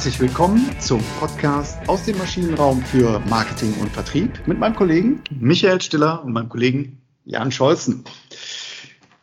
Herzlich 0.00 0.20
willkommen 0.20 0.74
zum 0.80 1.02
Podcast 1.18 1.78
aus 1.86 2.06
dem 2.06 2.16
Maschinenraum 2.16 2.82
für 2.82 3.20
Marketing 3.28 3.74
und 3.82 3.92
Vertrieb 3.92 4.46
mit 4.46 4.58
meinem 4.58 4.74
Kollegen 4.74 5.20
Michael 5.30 5.78
Stiller 5.82 6.24
und 6.24 6.32
meinem 6.32 6.48
Kollegen 6.48 7.02
Jan 7.26 7.52
Scholzen. 7.52 8.02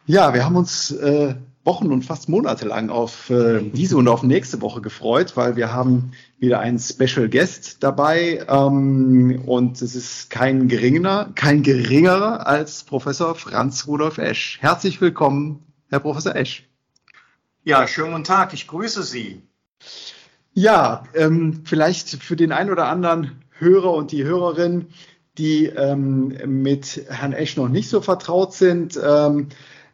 Ja, 0.05 0.35
wir 0.35 0.45
haben 0.45 0.55
uns 0.55 0.91
äh, 0.91 1.33
Wochen 1.63 1.91
und 1.91 2.05
fast 2.05 2.29
monatelang 2.29 2.91
auf 2.91 3.31
äh, 3.31 3.63
diese 3.73 3.97
und 3.97 4.07
auf 4.07 4.21
nächste 4.21 4.61
Woche 4.61 4.81
gefreut, 4.81 5.35
weil 5.35 5.55
wir 5.55 5.73
haben 5.73 6.11
wieder 6.37 6.59
einen 6.59 6.77
Special 6.77 7.27
Guest 7.27 7.81
dabei 7.81 8.45
ähm, 8.47 9.41
und 9.47 9.81
es 9.81 9.95
ist 9.95 10.29
kein 10.29 10.67
geringerer, 10.67 11.31
kein 11.33 11.63
geringerer 11.63 12.45
als 12.45 12.83
Professor 12.83 13.33
Franz 13.33 13.87
Rudolf 13.87 14.19
Esch. 14.19 14.59
Herzlich 14.61 15.01
willkommen, 15.01 15.63
Herr 15.89 16.01
Professor 16.01 16.35
Esch. 16.35 16.69
Ja, 17.63 17.87
schönen 17.87 18.11
guten 18.11 18.25
Tag, 18.25 18.53
ich 18.53 18.67
grüße 18.67 19.01
Sie. 19.01 19.41
Ja, 20.57 21.03
ähm, 21.13 21.61
vielleicht 21.65 22.09
für 22.23 22.35
den 22.35 22.51
einen 22.51 22.71
oder 22.71 22.87
anderen 22.87 23.43
Hörer 23.59 23.93
und 23.93 24.11
die 24.11 24.23
Hörerin, 24.23 24.87
die 25.37 25.67
ähm, 25.67 26.35
mit 26.47 27.05
Herrn 27.09 27.33
Esch 27.33 27.57
noch 27.57 27.69
nicht 27.69 27.91
so 27.91 28.01
vertraut 28.01 28.55
sind. 28.55 28.99
Ähm, 28.99 29.49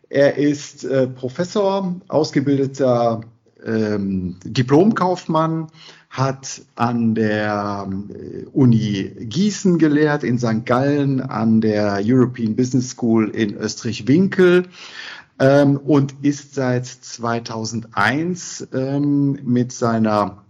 er 0.08 0.38
ist 0.38 0.86
äh, 0.86 1.08
Professor, 1.08 1.94
ausgebildeter 2.08 3.20
ähm, 3.66 4.38
Diplomkaufmann, 4.46 5.68
hat 6.10 6.62
an 6.76 7.14
der 7.14 7.90
äh, 7.92 8.46
Uni 8.54 9.12
Gießen 9.20 9.78
gelehrt, 9.78 10.24
in 10.24 10.40
St. 10.40 10.66
Gallen, 10.66 11.20
an 11.20 11.60
der 11.60 12.00
European 12.02 12.56
Business 12.56 12.92
School 12.92 13.28
in 13.32 13.58
Österreich-Winkel 13.58 14.64
ähm, 15.40 15.76
und 15.76 16.16
ist 16.22 16.56
seit 16.56 16.86
2001 16.86 18.70
ähm, 18.74 19.40
mit 19.44 19.74
seiner 19.74 20.44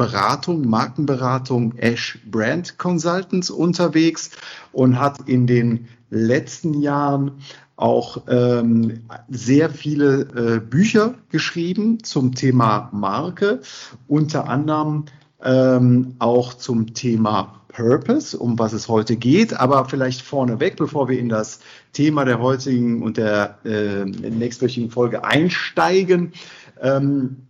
Beratung, 0.00 0.66
Markenberatung 0.66 1.76
Ash 1.76 2.18
Brand 2.24 2.78
Consultants 2.78 3.50
unterwegs 3.50 4.30
und 4.72 4.98
hat 4.98 5.28
in 5.28 5.46
den 5.46 5.88
letzten 6.08 6.80
Jahren 6.80 7.32
auch 7.76 8.22
ähm, 8.26 9.02
sehr 9.28 9.68
viele 9.68 10.22
äh, 10.22 10.58
Bücher 10.58 11.16
geschrieben 11.28 12.02
zum 12.02 12.34
Thema 12.34 12.88
Marke, 12.92 13.60
unter 14.08 14.48
anderem 14.48 15.04
ähm, 15.42 16.14
auch 16.18 16.54
zum 16.54 16.94
Thema 16.94 17.60
Purpose, 17.68 18.38
um 18.38 18.58
was 18.58 18.72
es 18.72 18.88
heute 18.88 19.16
geht. 19.16 19.52
Aber 19.52 19.84
vielleicht 19.84 20.22
vorneweg, 20.22 20.76
bevor 20.76 21.10
wir 21.10 21.18
in 21.18 21.28
das 21.28 21.60
Thema 21.92 22.24
der 22.24 22.40
heutigen 22.40 23.02
und 23.02 23.18
der 23.18 23.58
äh, 23.66 24.06
nächstwöchigen 24.06 24.90
Folge 24.90 25.24
einsteigen. 25.24 26.32
Ähm, 26.80 27.36
äh, 27.36 27.49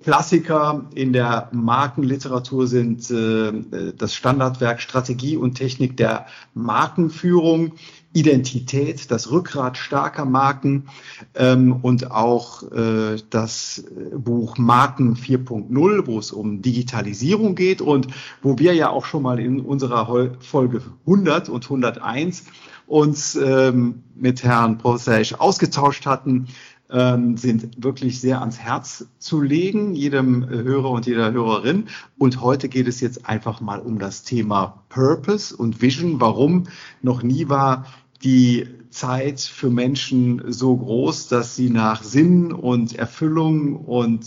Klassiker 0.00 0.88
in 0.94 1.12
der 1.12 1.50
Markenliteratur 1.52 2.66
sind 2.66 3.10
äh, 3.10 3.52
das 3.96 4.14
Standardwerk 4.14 4.80
Strategie 4.80 5.36
und 5.36 5.54
Technik 5.54 5.96
der 5.96 6.26
Markenführung, 6.54 7.72
Identität, 8.12 9.10
das 9.10 9.30
Rückgrat 9.30 9.76
starker 9.76 10.24
Marken 10.24 10.86
ähm, 11.34 11.72
und 11.82 12.12
auch 12.12 12.62
äh, 12.70 13.16
das 13.28 13.84
Buch 14.16 14.56
Marken 14.56 15.16
4.0, 15.16 16.06
wo 16.06 16.18
es 16.18 16.30
um 16.30 16.62
Digitalisierung 16.62 17.56
geht 17.56 17.82
und 17.82 18.06
wo 18.40 18.58
wir 18.58 18.74
ja 18.74 18.90
auch 18.90 19.04
schon 19.04 19.22
mal 19.22 19.40
in 19.40 19.60
unserer 19.60 20.36
Folge 20.38 20.82
100 21.06 21.48
und 21.48 21.64
101 21.64 22.44
uns 22.86 23.34
ähm, 23.34 24.04
mit 24.14 24.44
Herrn 24.44 24.78
Professor 24.78 25.40
ausgetauscht 25.40 26.06
hatten 26.06 26.48
ähm, 26.94 27.36
sind 27.36 27.82
wirklich 27.82 28.20
sehr 28.20 28.40
ans 28.40 28.58
Herz 28.58 29.06
zu 29.18 29.42
legen, 29.42 29.94
jedem 29.94 30.48
Hörer 30.48 30.90
und 30.90 31.06
jeder 31.06 31.32
Hörerin. 31.32 31.88
Und 32.16 32.40
heute 32.40 32.68
geht 32.68 32.86
es 32.86 33.00
jetzt 33.00 33.28
einfach 33.28 33.60
mal 33.60 33.80
um 33.80 33.98
das 33.98 34.22
Thema 34.22 34.84
Purpose 34.88 35.54
und 35.54 35.82
Vision. 35.82 36.20
Warum 36.20 36.68
noch 37.02 37.22
nie 37.24 37.48
war 37.48 37.84
die 38.22 38.66
Zeit 38.94 39.40
für 39.40 39.70
Menschen 39.70 40.40
so 40.52 40.76
groß, 40.76 41.26
dass 41.28 41.56
sie 41.56 41.68
nach 41.68 42.04
Sinn 42.04 42.52
und 42.52 42.94
Erfüllung 42.94 43.76
und 43.76 44.24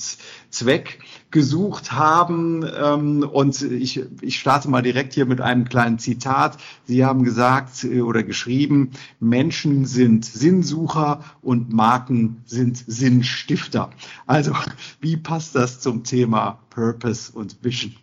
Zweck 0.49 0.99
gesucht 1.31 1.93
haben. 1.93 2.65
Ähm, 2.77 3.23
und 3.23 3.61
ich, 3.61 4.03
ich 4.21 4.37
starte 4.37 4.69
mal 4.69 4.81
direkt 4.81 5.13
hier 5.13 5.25
mit 5.25 5.39
einem 5.39 5.65
kleinen 5.65 5.99
Zitat. 5.99 6.57
Sie 6.83 7.05
haben 7.05 7.23
gesagt 7.23 7.85
äh, 7.85 8.01
oder 8.01 8.23
geschrieben, 8.23 8.91
Menschen 9.19 9.85
sind 9.85 10.25
Sinnsucher 10.25 11.23
und 11.41 11.71
Marken 11.71 12.41
sind 12.45 12.77
Sinnstifter. 12.87 13.89
Also 14.25 14.53
wie 14.99 15.15
passt 15.15 15.55
das 15.55 15.79
zum 15.79 16.03
Thema 16.03 16.59
Purpose 16.69 17.31
und 17.31 17.63
Vision? 17.63 17.95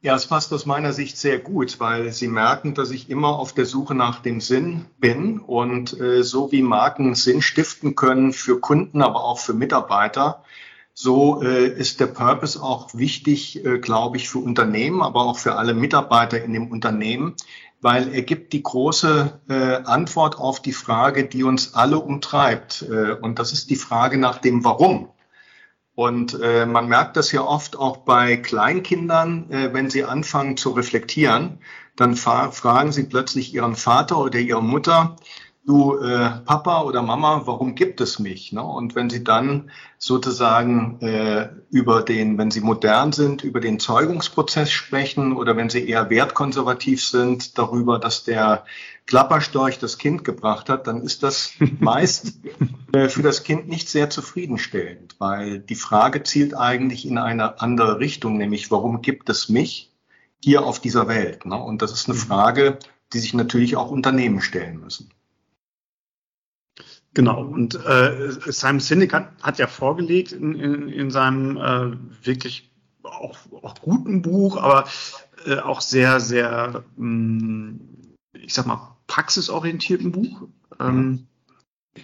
Ja, 0.00 0.14
es 0.14 0.26
passt 0.26 0.52
aus 0.52 0.64
meiner 0.64 0.92
Sicht 0.92 1.18
sehr 1.18 1.40
gut, 1.40 1.80
weil 1.80 2.12
Sie 2.12 2.28
merken, 2.28 2.72
dass 2.72 2.92
ich 2.92 3.10
immer 3.10 3.36
auf 3.36 3.52
der 3.52 3.66
Suche 3.66 3.96
nach 3.96 4.20
dem 4.20 4.40
Sinn 4.40 4.84
bin 4.98 5.40
und 5.40 5.98
äh, 5.98 6.22
so 6.22 6.52
wie 6.52 6.62
Marken 6.62 7.16
Sinn 7.16 7.42
stiften 7.42 7.96
können 7.96 8.32
für 8.32 8.60
Kunden, 8.60 9.02
aber 9.02 9.24
auch 9.24 9.40
für 9.40 9.54
Mitarbeiter, 9.54 10.44
so 10.94 11.42
äh, 11.42 11.66
ist 11.66 11.98
der 11.98 12.06
Purpose 12.06 12.62
auch 12.62 12.94
wichtig, 12.94 13.64
äh, 13.64 13.80
glaube 13.80 14.18
ich, 14.18 14.28
für 14.28 14.38
Unternehmen, 14.38 15.02
aber 15.02 15.22
auch 15.22 15.36
für 15.38 15.56
alle 15.56 15.74
Mitarbeiter 15.74 16.44
in 16.44 16.52
dem 16.52 16.70
Unternehmen, 16.70 17.34
weil 17.80 18.14
er 18.14 18.22
gibt 18.22 18.52
die 18.52 18.62
große 18.62 19.40
äh, 19.48 19.54
Antwort 19.84 20.38
auf 20.38 20.62
die 20.62 20.72
Frage, 20.72 21.24
die 21.24 21.42
uns 21.42 21.74
alle 21.74 21.98
umtreibt. 21.98 22.82
Äh, 22.82 23.14
und 23.14 23.40
das 23.40 23.52
ist 23.52 23.68
die 23.68 23.76
Frage 23.76 24.16
nach 24.18 24.38
dem 24.38 24.64
Warum. 24.64 25.08
Und 25.98 26.38
äh, 26.40 26.64
man 26.64 26.86
merkt 26.86 27.16
das 27.16 27.32
ja 27.32 27.42
oft 27.42 27.76
auch 27.76 27.96
bei 27.96 28.36
Kleinkindern, 28.36 29.50
äh, 29.50 29.74
wenn 29.74 29.90
sie 29.90 30.04
anfangen 30.04 30.56
zu 30.56 30.70
reflektieren, 30.70 31.58
dann 31.96 32.14
fragen 32.14 32.92
sie 32.92 33.02
plötzlich 33.02 33.52
ihren 33.52 33.74
Vater 33.74 34.18
oder 34.18 34.38
ihre 34.38 34.62
Mutter, 34.62 35.16
du 35.66 35.98
äh, 35.98 36.30
Papa 36.44 36.82
oder 36.82 37.02
Mama, 37.02 37.42
warum 37.46 37.74
gibt 37.74 38.00
es 38.00 38.20
mich? 38.20 38.52
Ne? 38.52 38.62
Und 38.62 38.94
wenn 38.94 39.10
sie 39.10 39.24
dann 39.24 39.72
sozusagen 39.98 41.00
äh, 41.00 41.48
über 41.70 42.02
den, 42.02 42.38
wenn 42.38 42.52
sie 42.52 42.60
modern 42.60 43.10
sind, 43.10 43.42
über 43.42 43.58
den 43.58 43.80
Zeugungsprozess 43.80 44.70
sprechen 44.70 45.36
oder 45.36 45.56
wenn 45.56 45.68
sie 45.68 45.88
eher 45.88 46.10
wertkonservativ 46.10 47.04
sind, 47.04 47.58
darüber, 47.58 47.98
dass 47.98 48.22
der 48.22 48.64
Klapperstorch 49.08 49.78
das 49.78 49.96
Kind 49.96 50.22
gebracht 50.22 50.68
hat, 50.68 50.86
dann 50.86 51.00
ist 51.00 51.22
das 51.22 51.54
meist 51.80 52.34
äh, 52.92 53.08
für 53.08 53.22
das 53.22 53.42
Kind 53.42 53.66
nicht 53.66 53.88
sehr 53.88 54.10
zufriedenstellend, 54.10 55.16
weil 55.18 55.60
die 55.60 55.74
Frage 55.74 56.22
zielt 56.22 56.54
eigentlich 56.54 57.06
in 57.06 57.16
eine 57.16 57.60
andere 57.60 58.00
Richtung, 58.00 58.36
nämlich 58.36 58.70
warum 58.70 59.00
gibt 59.00 59.30
es 59.30 59.48
mich 59.48 59.90
hier 60.44 60.62
auf 60.62 60.78
dieser 60.78 61.08
Welt? 61.08 61.46
Ne? 61.46 61.56
Und 61.56 61.80
das 61.80 61.92
ist 61.92 62.08
eine 62.08 62.18
mhm. 62.18 62.22
Frage, 62.22 62.78
die 63.14 63.18
sich 63.18 63.32
natürlich 63.32 63.76
auch 63.76 63.90
Unternehmen 63.90 64.42
stellen 64.42 64.78
müssen. 64.78 65.10
Genau, 67.14 67.42
und 67.42 67.74
äh, 67.86 68.30
Simon 68.46 68.80
Sinek 68.80 69.14
hat, 69.14 69.32
hat 69.42 69.58
ja 69.58 69.66
vorgelegt 69.66 70.32
in, 70.32 70.54
in, 70.54 70.88
in 70.90 71.10
seinem 71.10 71.56
äh, 71.56 72.26
wirklich 72.26 72.70
auch, 73.02 73.38
auch 73.62 73.80
guten 73.80 74.20
Buch, 74.20 74.58
aber 74.58 74.86
äh, 75.46 75.56
auch 75.60 75.80
sehr, 75.80 76.20
sehr, 76.20 76.84
mh, 76.96 77.70
hm, 77.70 77.80
ich 78.34 78.52
sag 78.52 78.66
mal, 78.66 78.97
praxisorientierten 79.08 80.12
Buch. 80.12 80.42
Ähm, 80.78 81.26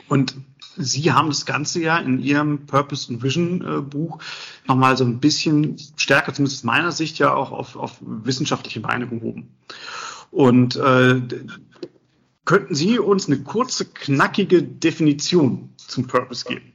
und 0.09 0.34
Sie 0.76 1.12
haben 1.12 1.28
das 1.28 1.47
Ganze 1.47 1.81
ja 1.81 1.98
in 1.98 2.19
Ihrem 2.19 2.66
Purpose 2.66 3.12
and 3.12 3.22
Vision 3.22 3.65
äh, 3.65 3.81
Buch 3.81 4.19
nochmal 4.66 4.97
so 4.97 5.04
ein 5.04 5.20
bisschen 5.20 5.76
stärker, 5.97 6.34
zumindest 6.34 6.62
aus 6.62 6.64
meiner 6.64 6.91
Sicht, 6.91 7.19
ja 7.20 7.32
auch 7.32 7.53
auf, 7.53 7.76
auf 7.76 7.98
wissenschaftliche 8.00 8.81
Beine 8.81 9.06
gehoben. 9.06 9.54
Und 10.32 10.75
äh, 10.75 11.20
Könnten 12.44 12.75
Sie 12.75 12.99
uns 12.99 13.26
eine 13.26 13.38
kurze, 13.38 13.87
knackige 13.87 14.62
Definition 14.62 15.73
zum 15.76 16.06
Purpose 16.06 16.44
geben? 16.44 16.75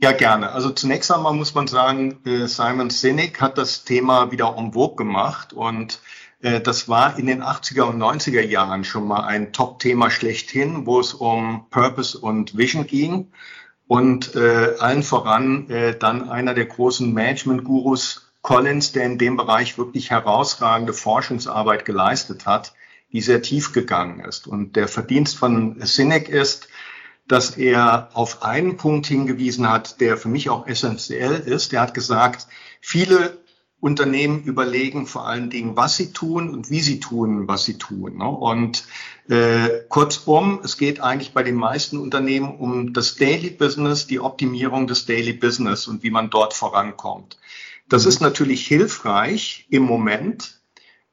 Ja, 0.00 0.12
gerne. 0.12 0.52
Also 0.52 0.70
zunächst 0.70 1.10
einmal 1.10 1.34
muss 1.34 1.54
man 1.54 1.66
sagen, 1.66 2.20
äh, 2.24 2.46
Simon 2.46 2.90
Sinek 2.90 3.40
hat 3.40 3.58
das 3.58 3.84
Thema 3.84 4.30
wieder 4.30 4.54
en 4.56 4.72
vogue 4.72 4.94
gemacht 4.94 5.52
und 5.52 6.00
das 6.40 6.88
war 6.88 7.18
in 7.18 7.26
den 7.26 7.42
80er 7.42 7.82
und 7.82 7.98
90er 8.00 8.42
Jahren 8.42 8.84
schon 8.84 9.06
mal 9.06 9.24
ein 9.24 9.52
Top-Thema 9.52 10.10
schlechthin, 10.10 10.86
wo 10.86 11.00
es 11.00 11.14
um 11.14 11.66
Purpose 11.70 12.18
und 12.18 12.56
Vision 12.56 12.86
ging. 12.86 13.32
Und 13.88 14.36
äh, 14.36 14.74
allen 14.78 15.02
voran 15.02 15.68
äh, 15.70 15.98
dann 15.98 16.28
einer 16.28 16.54
der 16.54 16.66
großen 16.66 17.12
Management-Gurus, 17.12 18.30
Collins, 18.42 18.92
der 18.92 19.04
in 19.04 19.18
dem 19.18 19.36
Bereich 19.36 19.78
wirklich 19.78 20.10
herausragende 20.10 20.92
Forschungsarbeit 20.92 21.84
geleistet 21.84 22.46
hat, 22.46 22.74
die 23.12 23.20
sehr 23.20 23.42
tief 23.42 23.72
gegangen 23.72 24.20
ist. 24.20 24.46
Und 24.46 24.76
der 24.76 24.88
Verdienst 24.88 25.36
von 25.36 25.76
Sinek 25.80 26.28
ist, 26.28 26.68
dass 27.26 27.56
er 27.56 28.10
auf 28.14 28.42
einen 28.42 28.76
Punkt 28.76 29.06
hingewiesen 29.06 29.68
hat, 29.68 30.00
der 30.00 30.16
für 30.16 30.28
mich 30.28 30.50
auch 30.50 30.66
essentiell 30.66 31.34
ist. 31.34 31.72
Er 31.72 31.82
hat 31.82 31.94
gesagt, 31.94 32.46
viele 32.80 33.38
Unternehmen 33.80 34.42
überlegen 34.42 35.06
vor 35.06 35.26
allen 35.26 35.50
Dingen, 35.50 35.76
was 35.76 35.96
sie 35.96 36.12
tun 36.12 36.50
und 36.50 36.68
wie 36.70 36.80
sie 36.80 36.98
tun, 36.98 37.46
was 37.46 37.64
sie 37.64 37.78
tun. 37.78 38.18
Ne? 38.18 38.28
Und 38.28 38.84
Äh, 39.28 39.84
kurzum, 39.90 40.60
es 40.64 40.78
geht 40.78 41.00
eigentlich 41.00 41.34
bei 41.34 41.42
den 41.42 41.54
meisten 41.54 41.98
Unternehmen 41.98 42.56
um 42.56 42.94
das 42.94 43.16
Daily 43.16 43.50
Business, 43.50 44.06
die 44.06 44.20
Optimierung 44.20 44.86
des 44.86 45.04
Daily 45.04 45.34
Business 45.34 45.86
und 45.86 46.02
wie 46.02 46.10
man 46.10 46.30
dort 46.30 46.54
vorankommt. 46.54 47.38
Das 47.90 48.06
ist 48.06 48.20
natürlich 48.20 48.66
hilfreich 48.66 49.66
im 49.68 49.82
Moment, 49.82 50.62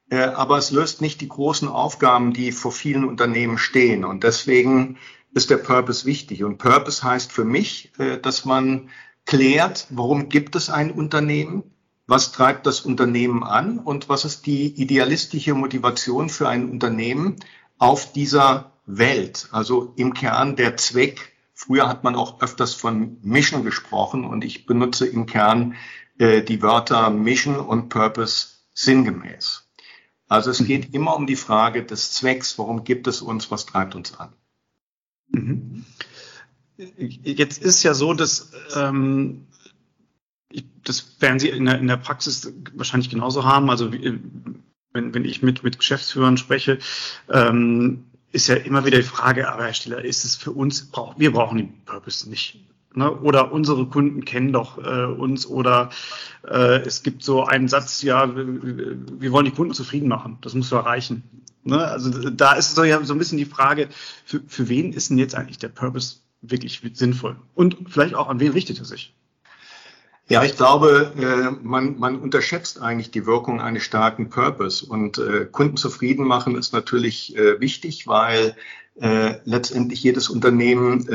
äh, 0.08 0.16
aber 0.16 0.56
es 0.56 0.70
löst 0.70 1.02
nicht 1.02 1.20
die 1.20 1.28
großen 1.28 1.68
Aufgaben, 1.68 2.32
die 2.32 2.52
vor 2.52 2.72
vielen 2.72 3.04
Unternehmen 3.04 3.58
stehen. 3.58 4.02
Und 4.02 4.24
deswegen 4.24 4.96
ist 5.34 5.50
der 5.50 5.58
Purpose 5.58 6.06
wichtig. 6.06 6.42
Und 6.42 6.56
Purpose 6.56 7.02
heißt 7.02 7.30
für 7.30 7.44
mich, 7.44 7.92
äh, 7.98 8.16
dass 8.18 8.46
man 8.46 8.88
klärt, 9.26 9.88
warum 9.90 10.30
gibt 10.30 10.56
es 10.56 10.70
ein 10.70 10.90
Unternehmen? 10.90 11.64
Was 12.06 12.32
treibt 12.32 12.66
das 12.66 12.80
Unternehmen 12.80 13.42
an 13.42 13.78
und 13.78 14.08
was 14.08 14.24
ist 14.24 14.46
die 14.46 14.66
idealistische 14.80 15.54
Motivation 15.54 16.28
für 16.28 16.48
ein 16.48 16.70
Unternehmen, 16.70 17.36
auf 17.78 18.12
dieser 18.12 18.72
Welt. 18.86 19.48
Also 19.50 19.92
im 19.96 20.14
Kern 20.14 20.56
der 20.56 20.76
Zweck. 20.76 21.32
Früher 21.52 21.88
hat 21.88 22.04
man 22.04 22.14
auch 22.14 22.40
öfters 22.40 22.74
von 22.74 23.18
Mission 23.22 23.64
gesprochen 23.64 24.24
und 24.24 24.44
ich 24.44 24.66
benutze 24.66 25.06
im 25.06 25.26
Kern 25.26 25.74
äh, 26.18 26.42
die 26.42 26.62
Wörter 26.62 27.10
Mission 27.10 27.56
und 27.56 27.88
Purpose 27.88 28.48
sinngemäß. 28.74 29.64
Also 30.28 30.50
es 30.50 30.64
geht 30.64 30.92
immer 30.92 31.16
um 31.16 31.26
die 31.26 31.36
Frage 31.36 31.84
des 31.84 32.12
Zwecks. 32.12 32.58
Warum 32.58 32.84
gibt 32.84 33.06
es 33.06 33.22
uns? 33.22 33.50
Was 33.50 33.64
treibt 33.64 33.94
uns 33.94 34.18
an? 34.18 34.32
Mhm. 35.28 35.84
Jetzt 36.76 37.62
ist 37.62 37.82
ja 37.84 37.94
so, 37.94 38.12
dass 38.12 38.52
ähm, 38.74 39.46
das 40.84 41.20
werden 41.20 41.38
Sie 41.38 41.48
in 41.48 41.64
der, 41.64 41.78
in 41.78 41.88
der 41.88 41.96
Praxis 41.96 42.52
wahrscheinlich 42.74 43.10
genauso 43.10 43.44
haben. 43.44 43.70
Also 43.70 43.92
wenn, 43.92 45.14
wenn 45.14 45.24
ich 45.24 45.42
mit, 45.42 45.62
mit 45.62 45.78
Geschäftsführern 45.78 46.36
spreche, 46.36 46.78
ähm, 47.30 48.04
ist 48.32 48.48
ja 48.48 48.56
immer 48.56 48.84
wieder 48.84 48.98
die 48.98 49.04
Frage, 49.04 49.50
aber 49.50 49.64
Herr 49.64 49.74
Stiller, 49.74 50.04
ist 50.04 50.24
es 50.24 50.36
für 50.36 50.52
uns, 50.52 50.90
wir 51.16 51.32
brauchen 51.32 51.58
den 51.58 51.84
Purpose 51.84 52.28
nicht. 52.28 52.60
Ne? 52.94 53.10
Oder 53.10 53.52
unsere 53.52 53.86
Kunden 53.86 54.24
kennen 54.24 54.52
doch 54.52 54.78
äh, 54.78 55.04
uns 55.04 55.46
oder 55.46 55.90
äh, 56.46 56.80
es 56.80 57.02
gibt 57.02 57.22
so 57.22 57.44
einen 57.44 57.68
Satz, 57.68 58.02
ja, 58.02 58.34
wir, 58.34 58.46
wir 59.20 59.32
wollen 59.32 59.44
die 59.44 59.52
Kunden 59.52 59.74
zufrieden 59.74 60.08
machen, 60.08 60.38
das 60.40 60.54
muss 60.54 60.70
du 60.70 60.76
erreichen. 60.76 61.22
Ne? 61.62 61.78
Also 61.78 62.30
da 62.30 62.54
ist 62.54 62.74
so, 62.74 62.84
ja 62.84 63.02
so 63.04 63.14
ein 63.14 63.18
bisschen 63.18 63.38
die 63.38 63.44
Frage, 63.44 63.88
für, 64.24 64.40
für 64.46 64.68
wen 64.68 64.92
ist 64.92 65.10
denn 65.10 65.18
jetzt 65.18 65.34
eigentlich 65.34 65.58
der 65.58 65.68
Purpose 65.68 66.16
wirklich 66.40 66.80
sinnvoll? 66.94 67.36
Und 67.54 67.76
vielleicht 67.88 68.14
auch 68.14 68.28
an 68.28 68.40
wen 68.40 68.52
richtet 68.52 68.78
er 68.78 68.84
sich? 68.84 69.14
Ja, 70.28 70.42
ich 70.42 70.56
glaube, 70.56 71.12
äh, 71.16 71.64
man, 71.64 71.98
man 72.00 72.18
unterschätzt 72.18 72.82
eigentlich 72.82 73.12
die 73.12 73.26
Wirkung 73.26 73.60
eines 73.60 73.84
starken 73.84 74.28
Purpose. 74.28 74.84
Und 74.84 75.18
äh, 75.18 75.46
Kunden 75.50 75.76
zufrieden 75.76 76.26
machen 76.26 76.56
ist 76.56 76.72
natürlich 76.72 77.36
äh, 77.36 77.60
wichtig, 77.60 78.06
weil 78.06 78.56
letztendlich 78.98 80.02
jedes 80.02 80.30
Unternehmen 80.30 81.06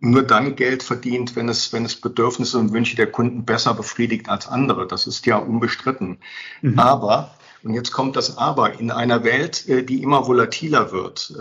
nur 0.00 0.22
dann 0.22 0.56
Geld 0.56 0.82
verdient, 0.82 1.36
wenn 1.36 1.50
es, 1.50 1.74
wenn 1.74 1.84
es 1.84 1.96
Bedürfnisse 1.96 2.56
und 2.56 2.72
Wünsche 2.72 2.96
der 2.96 3.08
Kunden 3.08 3.44
besser 3.44 3.74
befriedigt 3.74 4.30
als 4.30 4.48
andere. 4.48 4.86
Das 4.86 5.06
ist 5.06 5.26
ja 5.26 5.36
unbestritten. 5.36 6.16
Mhm. 6.62 6.78
Aber 6.78 7.34
und 7.62 7.74
jetzt 7.74 7.92
kommt 7.92 8.16
das 8.16 8.38
Aber. 8.38 8.80
In 8.80 8.90
einer 8.90 9.24
Welt, 9.24 9.68
die 9.68 10.02
immer 10.02 10.26
volatiler 10.26 10.90
wird, 10.90 11.34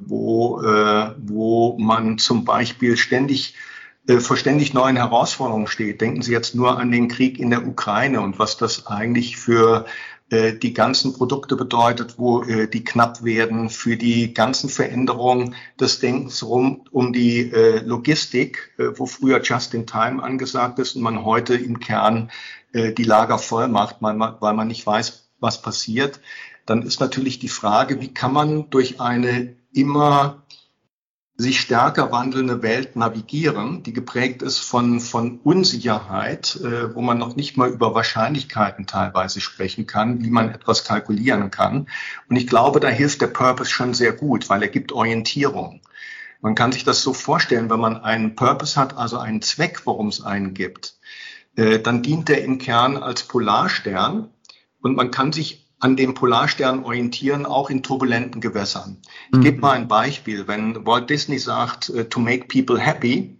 wo, 0.00 0.62
wo 1.18 1.78
man 1.78 2.16
zum 2.16 2.46
Beispiel 2.46 2.96
ständig 2.96 3.54
vor 4.18 4.36
ständig 4.36 4.74
neuen 4.74 4.96
Herausforderungen 4.96 5.66
steht. 5.66 6.00
Denken 6.00 6.22
Sie 6.22 6.32
jetzt 6.32 6.54
nur 6.54 6.78
an 6.78 6.90
den 6.90 7.08
Krieg 7.08 7.38
in 7.38 7.50
der 7.50 7.66
Ukraine 7.66 8.20
und 8.20 8.38
was 8.38 8.56
das 8.56 8.86
eigentlich 8.86 9.36
für 9.36 9.86
äh, 10.30 10.54
die 10.54 10.72
ganzen 10.72 11.12
Produkte 11.12 11.54
bedeutet, 11.54 12.18
wo 12.18 12.42
äh, 12.42 12.68
die 12.68 12.82
knapp 12.82 13.24
werden, 13.24 13.68
für 13.68 13.96
die 13.96 14.32
ganzen 14.32 14.70
Veränderungen 14.70 15.54
des 15.78 16.00
Denkens 16.00 16.42
rum 16.42 16.86
um 16.90 17.12
die 17.12 17.50
äh, 17.52 17.80
Logistik, 17.80 18.72
äh, 18.78 18.88
wo 18.96 19.06
früher 19.06 19.42
Just 19.42 19.74
in 19.74 19.86
Time 19.86 20.22
angesagt 20.22 20.78
ist 20.78 20.96
und 20.96 21.02
man 21.02 21.24
heute 21.24 21.54
im 21.54 21.78
Kern 21.78 22.30
äh, 22.72 22.92
die 22.92 23.04
Lager 23.04 23.38
voll 23.38 23.68
macht, 23.68 23.96
weil 24.00 24.14
man 24.54 24.68
nicht 24.68 24.86
weiß, 24.86 25.28
was 25.40 25.62
passiert. 25.62 26.20
Dann 26.66 26.82
ist 26.82 27.00
natürlich 27.00 27.38
die 27.38 27.48
Frage, 27.48 28.00
wie 28.00 28.12
kann 28.12 28.32
man 28.32 28.70
durch 28.70 29.00
eine 29.00 29.56
immer 29.72 30.42
sich 31.36 31.60
stärker 31.60 32.12
wandelnde 32.12 32.62
Welt 32.62 32.94
navigieren, 32.94 33.82
die 33.82 33.92
geprägt 33.92 34.42
ist 34.42 34.58
von, 34.58 35.00
von 35.00 35.40
Unsicherheit, 35.40 36.56
äh, 36.62 36.94
wo 36.94 37.00
man 37.00 37.18
noch 37.18 37.34
nicht 37.34 37.56
mal 37.56 37.70
über 37.70 37.94
Wahrscheinlichkeiten 37.94 38.86
teilweise 38.86 39.40
sprechen 39.40 39.86
kann, 39.86 40.22
wie 40.22 40.30
man 40.30 40.50
etwas 40.50 40.84
kalkulieren 40.84 41.50
kann. 41.50 41.88
Und 42.28 42.36
ich 42.36 42.46
glaube, 42.46 42.78
da 42.78 42.88
hilft 42.88 43.20
der 43.20 43.26
Purpose 43.26 43.70
schon 43.70 43.94
sehr 43.94 44.12
gut, 44.12 44.48
weil 44.48 44.62
er 44.62 44.68
gibt 44.68 44.92
Orientierung. 44.92 45.80
Man 46.40 46.54
kann 46.54 46.70
sich 46.70 46.84
das 46.84 47.02
so 47.02 47.12
vorstellen, 47.12 47.68
wenn 47.68 47.80
man 47.80 47.96
einen 47.96 48.36
Purpose 48.36 48.78
hat, 48.78 48.96
also 48.96 49.18
einen 49.18 49.42
Zweck, 49.42 49.86
worum 49.86 50.08
es 50.08 50.22
einen 50.22 50.54
gibt, 50.54 50.94
äh, 51.56 51.80
dann 51.80 52.02
dient 52.02 52.30
er 52.30 52.44
im 52.44 52.58
Kern 52.58 52.96
als 52.96 53.24
Polarstern 53.24 54.28
und 54.82 54.94
man 54.94 55.10
kann 55.10 55.32
sich 55.32 55.63
an 55.80 55.96
dem 55.96 56.14
Polarstern 56.14 56.84
orientieren, 56.84 57.46
auch 57.46 57.70
in 57.70 57.82
turbulenten 57.82 58.40
Gewässern. 58.40 58.98
Ich 59.32 59.38
mhm. 59.38 59.42
gebe 59.42 59.60
mal 59.60 59.72
ein 59.72 59.88
Beispiel. 59.88 60.46
Wenn 60.46 60.86
Walt 60.86 61.10
Disney 61.10 61.38
sagt, 61.38 61.90
uh, 61.90 62.04
to 62.04 62.20
make 62.20 62.46
people 62.46 62.78
happy, 62.78 63.38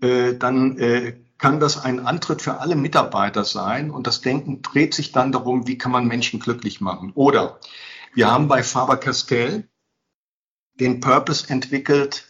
äh, 0.00 0.34
dann 0.34 0.78
äh, 0.78 1.16
kann 1.38 1.58
das 1.58 1.82
ein 1.82 2.06
Antritt 2.06 2.42
für 2.42 2.58
alle 2.58 2.76
Mitarbeiter 2.76 3.44
sein 3.44 3.90
und 3.90 4.06
das 4.06 4.20
Denken 4.20 4.62
dreht 4.62 4.94
sich 4.94 5.12
dann 5.12 5.32
darum, 5.32 5.66
wie 5.66 5.78
kann 5.78 5.90
man 5.90 6.06
Menschen 6.06 6.38
glücklich 6.38 6.80
machen. 6.80 7.12
Oder 7.14 7.58
wir 8.14 8.30
haben 8.30 8.46
bei 8.46 8.62
Faber-Castell 8.62 9.68
den 10.74 11.00
Purpose 11.00 11.48
entwickelt, 11.48 12.26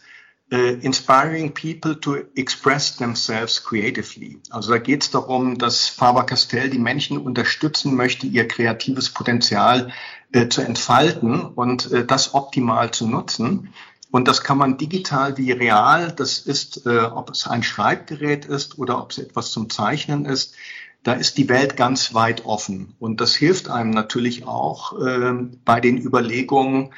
inspiring 0.51 1.53
people 1.53 1.95
to 1.95 2.17
express 2.35 2.97
themselves 2.97 3.63
creatively. 3.63 4.37
Also 4.49 4.71
da 4.71 4.79
geht 4.79 5.03
es 5.03 5.09
darum, 5.09 5.57
dass 5.57 5.87
Faber-Castell 5.87 6.69
die 6.69 6.77
Menschen 6.77 7.17
unterstützen 7.17 7.95
möchte, 7.95 8.27
ihr 8.27 8.47
kreatives 8.47 9.09
Potenzial 9.11 9.93
äh, 10.33 10.49
zu 10.49 10.61
entfalten 10.61 11.41
und 11.41 11.91
äh, 11.91 12.05
das 12.05 12.33
optimal 12.33 12.91
zu 12.91 13.07
nutzen. 13.07 13.73
Und 14.11 14.27
das 14.27 14.43
kann 14.43 14.57
man 14.57 14.77
digital 14.77 15.37
wie 15.37 15.51
real, 15.51 16.11
das 16.11 16.39
ist, 16.39 16.85
äh, 16.85 16.99
ob 16.99 17.29
es 17.29 17.47
ein 17.47 17.63
Schreibgerät 17.63 18.45
ist 18.45 18.77
oder 18.77 19.01
ob 19.01 19.11
es 19.11 19.17
etwas 19.17 19.51
zum 19.51 19.69
Zeichnen 19.69 20.25
ist, 20.25 20.55
da 21.03 21.13
ist 21.13 21.37
die 21.37 21.49
Welt 21.49 21.77
ganz 21.77 22.13
weit 22.13 22.45
offen. 22.45 22.93
Und 22.99 23.21
das 23.21 23.33
hilft 23.35 23.69
einem 23.69 23.89
natürlich 23.89 24.45
auch 24.45 24.99
äh, 25.01 25.33
bei 25.65 25.79
den 25.79 25.97
Überlegungen, 25.97 26.87
äh, 26.87 26.89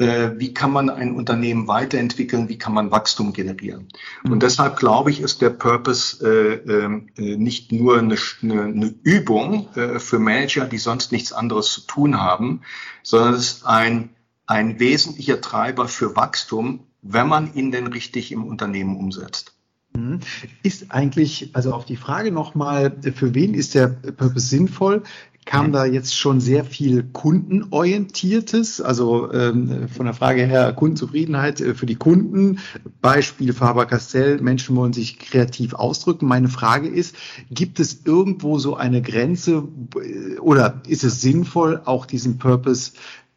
wie 0.00 0.54
kann 0.54 0.72
man 0.72 0.88
ein 0.88 1.14
Unternehmen 1.14 1.68
weiterentwickeln, 1.68 2.48
wie 2.48 2.58
kann 2.58 2.72
man 2.72 2.90
Wachstum 2.90 3.32
generieren. 3.32 3.88
Mhm. 4.24 4.32
Und 4.32 4.42
deshalb 4.42 4.76
glaube 4.76 5.10
ich, 5.10 5.20
ist 5.20 5.42
der 5.42 5.50
Purpose 5.50 6.24
äh, 6.26 6.54
ähm, 6.70 7.08
äh, 7.16 7.36
nicht 7.36 7.70
nur 7.72 7.98
eine, 7.98 8.16
eine, 8.42 8.62
eine 8.62 8.94
Übung 9.02 9.68
äh, 9.76 9.98
für 9.98 10.18
Manager, 10.18 10.66
die 10.66 10.78
sonst 10.78 11.12
nichts 11.12 11.32
anderes 11.32 11.72
zu 11.72 11.82
tun 11.82 12.20
haben, 12.20 12.62
sondern 13.02 13.34
es 13.34 13.52
ist 13.52 13.66
ein, 13.66 14.10
ein 14.46 14.80
wesentlicher 14.80 15.40
Treiber 15.40 15.86
für 15.86 16.16
Wachstum, 16.16 16.86
wenn 17.02 17.28
man 17.28 17.52
ihn 17.54 17.70
denn 17.70 17.86
richtig 17.86 18.32
im 18.32 18.44
Unternehmen 18.44 18.96
umsetzt. 18.96 19.54
Mhm. 19.92 20.20
Ist 20.62 20.90
eigentlich, 20.90 21.50
also 21.52 21.72
auf 21.72 21.84
die 21.84 21.96
Frage 21.96 22.32
nochmal, 22.32 22.96
für 23.14 23.34
wen 23.34 23.54
ist 23.54 23.74
der 23.74 23.88
Purpose 23.88 24.46
sinnvoll? 24.46 25.02
kam 25.46 25.72
da 25.72 25.84
jetzt 25.84 26.16
schon 26.16 26.40
sehr 26.40 26.64
viel 26.64 27.02
kundenorientiertes, 27.02 28.80
also 28.80 29.32
ähm, 29.32 29.88
von 29.88 30.06
der 30.06 30.14
Frage 30.14 30.46
her 30.46 30.72
Kundenzufriedenheit 30.72 31.60
äh, 31.60 31.74
für 31.74 31.86
die 31.86 31.96
Kunden. 31.96 32.60
Beispiel 33.00 33.52
Faber-Castell, 33.52 34.40
Menschen 34.40 34.76
wollen 34.76 34.92
sich 34.92 35.18
kreativ 35.18 35.74
ausdrücken. 35.74 36.26
Meine 36.26 36.48
Frage 36.48 36.88
ist, 36.88 37.16
gibt 37.50 37.80
es 37.80 38.02
irgendwo 38.04 38.58
so 38.58 38.76
eine 38.76 39.02
Grenze 39.02 39.66
äh, 39.96 40.38
oder 40.38 40.82
ist 40.86 41.04
es 41.04 41.20
sinnvoll, 41.20 41.80
auch 41.84 42.06
diesen 42.06 42.38
Purpose 42.38 42.92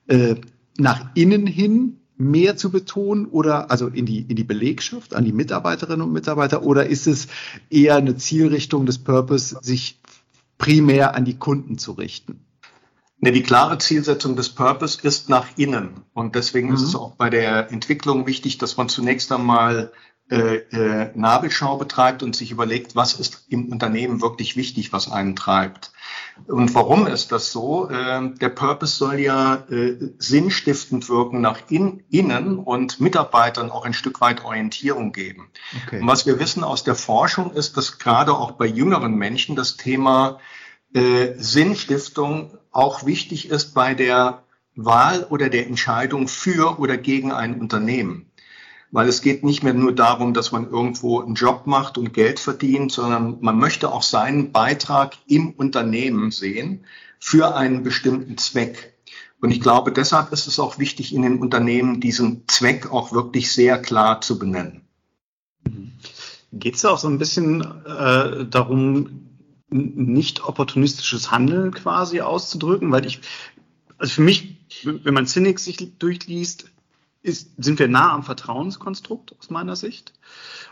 äh, 0.07 0.35
nach 0.77 1.15
innen 1.15 1.47
hin 1.47 1.99
mehr 2.17 2.57
zu 2.57 2.69
betonen 2.71 3.25
oder 3.25 3.71
also 3.71 3.87
in 3.87 4.05
die, 4.05 4.21
in 4.21 4.35
die 4.35 4.43
Belegschaft, 4.43 5.15
an 5.15 5.25
die 5.25 5.33
Mitarbeiterinnen 5.33 6.01
und 6.01 6.13
Mitarbeiter 6.13 6.63
oder 6.63 6.85
ist 6.85 7.07
es 7.07 7.27
eher 7.69 7.95
eine 7.95 8.17
Zielrichtung 8.17 8.85
des 8.85 8.99
Purpose, 8.99 9.57
sich 9.61 9.99
primär 10.57 11.15
an 11.15 11.25
die 11.25 11.37
Kunden 11.37 11.77
zu 11.77 11.93
richten? 11.93 12.45
Ne, 13.23 13.31
die 13.31 13.41
klare 13.41 13.77
Zielsetzung 13.77 14.35
des 14.35 14.49
Purpose 14.49 14.99
ist 15.01 15.29
nach 15.29 15.47
innen. 15.55 16.01
Und 16.13 16.35
deswegen 16.35 16.67
mhm. 16.67 16.75
ist 16.75 16.81
es 16.81 16.93
auch 16.93 17.15
bei 17.15 17.29
der 17.29 17.71
Entwicklung 17.71 18.27
wichtig, 18.27 18.57
dass 18.57 18.75
man 18.75 18.89
zunächst 18.89 19.31
einmal 19.31 19.93
äh, 20.29 20.57
äh, 20.57 21.11
Nabelschau 21.15 21.77
betreibt 21.77 22.21
und 22.21 22.35
sich 22.35 22.51
überlegt, 22.51 22.97
was 22.97 23.13
ist 23.13 23.45
im 23.47 23.71
Unternehmen 23.71 24.19
wirklich 24.19 24.57
wichtig, 24.57 24.91
was 24.91 25.09
einen 25.09 25.37
treibt. 25.37 25.92
Und 26.47 26.73
warum 26.73 27.07
ist 27.07 27.31
das 27.31 27.51
so? 27.51 27.89
Äh, 27.89 28.31
der 28.35 28.49
Purpose 28.49 28.97
soll 28.97 29.19
ja 29.19 29.63
äh, 29.69 29.97
sinnstiftend 30.17 31.07
wirken 31.07 31.41
nach 31.41 31.59
in, 31.69 32.03
innen 32.09 32.57
und 32.57 32.99
Mitarbeitern 32.99 33.71
auch 33.71 33.85
ein 33.85 33.93
Stück 33.93 34.19
weit 34.21 34.43
Orientierung 34.43 35.11
geben. 35.11 35.49
Okay. 35.85 36.01
Und 36.01 36.07
was 36.07 36.25
wir 36.25 36.39
wissen 36.39 36.63
aus 36.63 36.83
der 36.83 36.95
Forschung 36.95 37.51
ist, 37.51 37.77
dass 37.77 37.99
gerade 37.99 38.33
auch 38.33 38.51
bei 38.51 38.65
jüngeren 38.65 39.15
Menschen 39.15 39.55
das 39.55 39.77
Thema 39.77 40.39
äh, 40.93 41.33
Sinnstiftung 41.37 42.57
auch 42.71 43.05
wichtig 43.05 43.49
ist 43.49 43.73
bei 43.73 43.93
der 43.93 44.43
Wahl 44.75 45.25
oder 45.29 45.49
der 45.49 45.67
Entscheidung 45.67 46.27
für 46.27 46.79
oder 46.79 46.97
gegen 46.97 47.31
ein 47.31 47.59
Unternehmen. 47.59 48.31
Weil 48.93 49.09
es 49.09 49.23
geht 49.23 49.43
nicht 49.43 49.63
mehr 49.63 49.73
nur 49.73 49.91
darum, 49.91 50.35
dass 50.35 50.51
man 50.51 50.69
irgendwo 50.69 51.19
einen 51.19 51.33
Job 51.33 51.65
macht 51.65 51.97
und 51.97 52.13
Geld 52.13 52.39
verdient, 52.39 52.91
sondern 52.91 53.39
man 53.41 53.57
möchte 53.57 53.91
auch 53.91 54.03
seinen 54.03 54.51
Beitrag 54.51 55.17
im 55.25 55.49
Unternehmen 55.49 56.29
sehen 56.29 56.85
für 57.17 57.55
einen 57.55 57.81
bestimmten 57.81 58.37
Zweck. 58.37 58.93
Und 59.41 59.49
ich 59.49 59.61
glaube, 59.61 59.91
deshalb 59.91 60.31
ist 60.31 60.45
es 60.45 60.59
auch 60.59 60.77
wichtig, 60.77 61.11
in 61.11 61.23
den 61.23 61.39
Unternehmen 61.39 62.01
diesen 62.01 62.47
Zweck 62.47 62.91
auch 62.91 63.11
wirklich 63.11 63.51
sehr 63.51 63.81
klar 63.81 64.21
zu 64.21 64.37
benennen. 64.37 64.81
Geht 66.51 66.75
es 66.75 66.85
auch 66.85 66.99
so 66.99 67.07
ein 67.07 67.17
bisschen 67.17 67.61
äh, 67.61 68.45
darum, 68.45 69.27
nicht 69.71 70.43
opportunistisches 70.43 71.31
Handeln 71.31 71.73
quasi 71.73 72.21
auszudrücken? 72.21 72.91
Weil 72.91 73.07
ich, 73.07 73.21
also 73.97 74.13
für 74.13 74.21
mich, 74.21 74.55
wenn 74.83 75.15
man 75.15 75.25
Cynics 75.25 75.65
sich 75.65 75.97
durchliest, 75.97 76.69
ist, 77.23 77.51
sind 77.57 77.79
wir 77.79 77.87
nah 77.87 78.11
am 78.11 78.23
Vertrauenskonstrukt 78.23 79.35
aus 79.39 79.49
meiner 79.49 79.75
Sicht. 79.75 80.13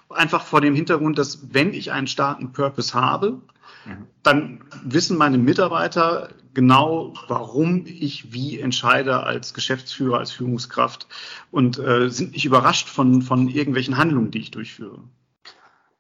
Einfach 0.10 0.44
vor 0.44 0.62
dem 0.62 0.76
Hintergrund, 0.76 1.18
dass 1.18 1.54
wenn 1.54 1.74
ich 1.74 1.92
einen 1.92 2.08
starken 2.08 2.52
Purpose 2.52 2.94
habe, 2.94 3.42
mhm. 3.86 4.08
dann 4.22 4.64
wissen 4.84 5.18
meine 5.18 5.38
Mitarbeiter 5.38 6.30
genau, 6.54 7.14
warum 7.30 7.86
ich 7.86 8.34
wie 8.34 8.60
entscheide 8.60 9.24
als 9.24 9.54
Geschäftsführer, 9.54 10.20
als 10.20 10.32
Führungskraft 10.32 11.08
und 11.50 11.80
äh, 11.80 12.10
sind 12.10 12.34
nicht 12.34 12.46
überrascht 12.46 12.90
von, 12.90 13.22
von 13.22 13.48
irgendwelchen 13.48 13.98
Handlungen, 13.98 14.32
die 14.32 14.40
ich 14.40 14.52
durchführe. 14.52 15.00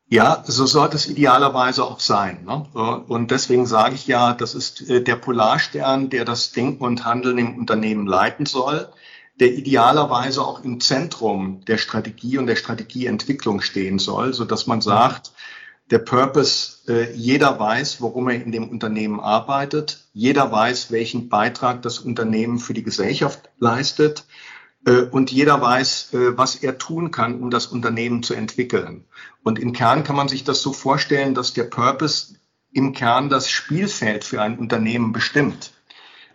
Ja, 0.07 0.43
so 0.45 0.65
sollte 0.65 0.97
es 0.97 1.07
idealerweise 1.07 1.85
auch 1.85 2.01
sein. 2.01 2.43
Ne? 2.43 2.65
Und 3.07 3.31
deswegen 3.31 3.65
sage 3.65 3.95
ich 3.95 4.07
ja, 4.07 4.33
das 4.33 4.55
ist 4.55 4.89
äh, 4.89 5.01
der 5.01 5.15
Polarstern, 5.15 6.09
der 6.09 6.25
das 6.25 6.51
Denken 6.51 6.83
und 6.83 7.05
Handeln 7.05 7.37
im 7.37 7.57
Unternehmen 7.57 8.05
leiten 8.05 8.45
soll, 8.45 8.89
der 9.41 9.53
idealerweise 9.55 10.43
auch 10.43 10.63
im 10.63 10.79
Zentrum 10.79 11.65
der 11.65 11.79
Strategie 11.79 12.37
und 12.37 12.45
der 12.45 12.55
Strategieentwicklung 12.55 13.61
stehen 13.61 13.97
soll, 13.97 14.33
so 14.35 14.45
dass 14.45 14.67
man 14.67 14.81
sagt, 14.81 15.31
der 15.89 15.97
Purpose, 15.97 16.77
äh, 16.87 17.11
jeder 17.13 17.59
weiß, 17.59 18.01
worum 18.01 18.29
er 18.29 18.35
in 18.35 18.51
dem 18.51 18.69
Unternehmen 18.69 19.19
arbeitet, 19.19 20.05
jeder 20.13 20.51
weiß, 20.51 20.91
welchen 20.91 21.27
Beitrag 21.27 21.81
das 21.81 21.97
Unternehmen 21.97 22.59
für 22.59 22.75
die 22.75 22.83
Gesellschaft 22.83 23.49
leistet 23.57 24.25
äh, 24.85 25.01
und 25.01 25.31
jeder 25.31 25.59
weiß, 25.59 26.13
äh, 26.13 26.37
was 26.37 26.55
er 26.55 26.77
tun 26.77 27.09
kann, 27.09 27.41
um 27.41 27.49
das 27.49 27.65
Unternehmen 27.65 28.21
zu 28.21 28.35
entwickeln. 28.35 29.05
Und 29.41 29.57
im 29.57 29.73
Kern 29.73 30.03
kann 30.03 30.15
man 30.15 30.27
sich 30.27 30.43
das 30.43 30.61
so 30.61 30.71
vorstellen, 30.71 31.33
dass 31.33 31.53
der 31.53 31.63
Purpose 31.63 32.35
im 32.71 32.93
Kern 32.93 33.29
das 33.29 33.49
Spielfeld 33.49 34.23
für 34.23 34.39
ein 34.39 34.59
Unternehmen 34.59 35.13
bestimmt. 35.13 35.70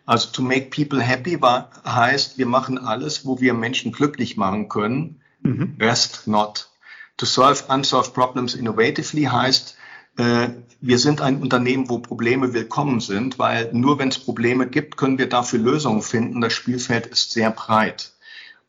Also 0.06 0.30
to 0.30 0.40
make 0.40 0.70
people 0.70 1.00
happy 1.02 1.42
war, 1.42 1.70
heißt, 1.84 2.38
wir 2.38 2.46
machen 2.46 2.78
alles, 2.78 3.26
wo 3.26 3.40
wir 3.40 3.54
Menschen 3.54 3.92
glücklich 3.92 4.36
machen 4.36 4.68
können. 4.68 5.20
Mhm. 5.42 5.76
Rest 5.80 6.26
not. 6.26 6.70
To 7.16 7.26
solve 7.26 7.64
unsolved 7.68 8.14
problems 8.14 8.54
innovatively 8.54 9.24
heißt, 9.24 9.76
äh, 10.18 10.48
wir 10.80 10.98
sind 10.98 11.20
ein 11.20 11.40
Unternehmen, 11.40 11.88
wo 11.88 11.98
Probleme 11.98 12.52
willkommen 12.52 13.00
sind, 13.00 13.38
weil 13.38 13.70
nur 13.72 13.98
wenn 13.98 14.08
es 14.08 14.18
Probleme 14.18 14.68
gibt, 14.68 14.96
können 14.96 15.18
wir 15.18 15.28
dafür 15.28 15.58
Lösungen 15.58 16.02
finden. 16.02 16.40
Das 16.40 16.52
Spielfeld 16.52 17.06
ist 17.06 17.32
sehr 17.32 17.50
breit. 17.50 18.12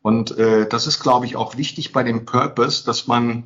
Und 0.02 0.36
äh, 0.38 0.66
das 0.68 0.86
ist, 0.86 1.00
glaube 1.00 1.26
ich, 1.26 1.36
auch 1.36 1.56
wichtig 1.56 1.92
bei 1.92 2.02
dem 2.02 2.24
Purpose, 2.24 2.84
dass 2.84 3.06
man, 3.06 3.44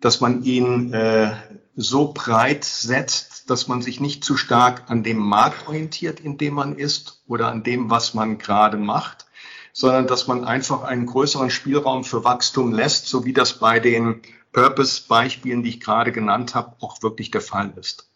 dass 0.00 0.20
man 0.20 0.42
ihn 0.42 0.92
äh, 0.92 1.32
so 1.76 2.12
breit 2.12 2.64
setzt, 2.64 3.48
dass 3.50 3.68
man 3.68 3.82
sich 3.82 4.00
nicht 4.00 4.24
zu 4.24 4.36
stark 4.36 4.90
an 4.90 5.02
dem 5.02 5.18
Markt 5.18 5.68
orientiert, 5.68 6.20
in 6.20 6.38
dem 6.38 6.54
man 6.54 6.76
ist 6.76 7.22
oder 7.26 7.48
an 7.48 7.62
dem, 7.62 7.90
was 7.90 8.14
man 8.14 8.38
gerade 8.38 8.76
macht, 8.76 9.26
sondern 9.72 10.06
dass 10.06 10.26
man 10.26 10.44
einfach 10.44 10.82
einen 10.82 11.06
größeren 11.06 11.50
Spielraum 11.50 12.04
für 12.04 12.24
Wachstum 12.24 12.72
lässt, 12.72 13.06
so 13.06 13.24
wie 13.24 13.32
das 13.32 13.58
bei 13.58 13.80
den 13.80 14.20
Purpose-Beispielen, 14.52 15.62
die 15.62 15.70
ich 15.70 15.80
gerade 15.80 16.12
genannt 16.12 16.54
habe, 16.54 16.76
auch 16.80 17.02
wirklich 17.02 17.30
der 17.30 17.40
Fall 17.40 17.72
ist. 17.76 18.10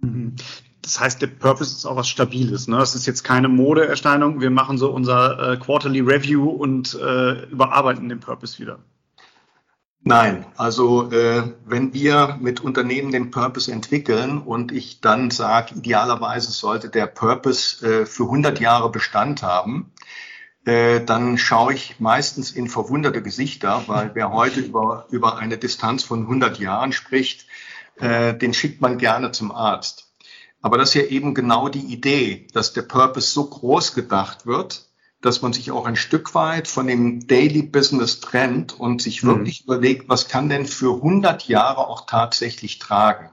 Mhm 0.00 0.36
das 0.88 1.00
heißt, 1.00 1.20
der 1.20 1.26
Purpose 1.26 1.74
ist 1.74 1.84
auch 1.84 1.96
was 1.96 2.08
Stabiles. 2.08 2.66
Ne? 2.66 2.78
Das 2.78 2.94
ist 2.94 3.06
jetzt 3.06 3.22
keine 3.22 3.48
Modeerscheinung. 3.48 4.40
Wir 4.40 4.50
machen 4.50 4.78
so 4.78 4.90
unser 4.90 5.52
äh, 5.52 5.56
Quarterly 5.58 6.00
Review 6.00 6.48
und 6.48 6.94
äh, 6.94 7.44
überarbeiten 7.50 8.08
den 8.08 8.20
Purpose 8.20 8.58
wieder. 8.58 8.78
Nein, 10.08 10.46
also 10.56 11.12
äh, 11.12 11.52
wenn 11.66 11.92
wir 11.92 12.38
mit 12.40 12.60
Unternehmen 12.60 13.12
den 13.12 13.30
Purpose 13.30 13.70
entwickeln 13.70 14.38
und 14.38 14.72
ich 14.72 15.02
dann 15.02 15.30
sage, 15.30 15.74
idealerweise 15.74 16.50
sollte 16.50 16.88
der 16.88 17.06
Purpose 17.06 17.86
äh, 17.86 18.06
für 18.06 18.22
100 18.22 18.58
Jahre 18.58 18.90
Bestand 18.90 19.42
haben, 19.42 19.92
äh, 20.64 21.04
dann 21.04 21.36
schaue 21.36 21.74
ich 21.74 22.00
meistens 22.00 22.52
in 22.52 22.68
verwunderte 22.68 23.20
Gesichter, 23.20 23.82
weil 23.86 24.12
wer 24.14 24.32
heute 24.32 24.60
über, 24.60 25.06
über 25.10 25.36
eine 25.36 25.58
Distanz 25.58 26.04
von 26.04 26.20
100 26.22 26.58
Jahren 26.58 26.92
spricht, 26.92 27.44
äh, 27.96 28.32
den 28.32 28.54
schickt 28.54 28.80
man 28.80 28.96
gerne 28.96 29.30
zum 29.32 29.52
Arzt. 29.52 30.10
Aber 30.62 30.78
das 30.78 30.88
ist 30.88 30.94
ja 30.94 31.02
eben 31.02 31.34
genau 31.34 31.68
die 31.68 31.92
Idee, 31.92 32.46
dass 32.54 32.72
der 32.72 32.80
Purpose 32.80 33.30
so 33.30 33.44
groß 33.44 33.92
gedacht 33.92 34.46
wird, 34.46 34.87
dass 35.20 35.42
man 35.42 35.52
sich 35.52 35.70
auch 35.70 35.86
ein 35.86 35.96
Stück 35.96 36.34
weit 36.34 36.68
von 36.68 36.86
dem 36.86 37.26
Daily 37.26 37.62
Business 37.62 38.20
trennt 38.20 38.78
und 38.78 39.02
sich 39.02 39.22
mhm. 39.22 39.28
wirklich 39.28 39.64
überlegt, 39.64 40.08
was 40.08 40.28
kann 40.28 40.48
denn 40.48 40.66
für 40.66 40.96
100 40.96 41.48
Jahre 41.48 41.88
auch 41.88 42.06
tatsächlich 42.06 42.78
tragen. 42.78 43.30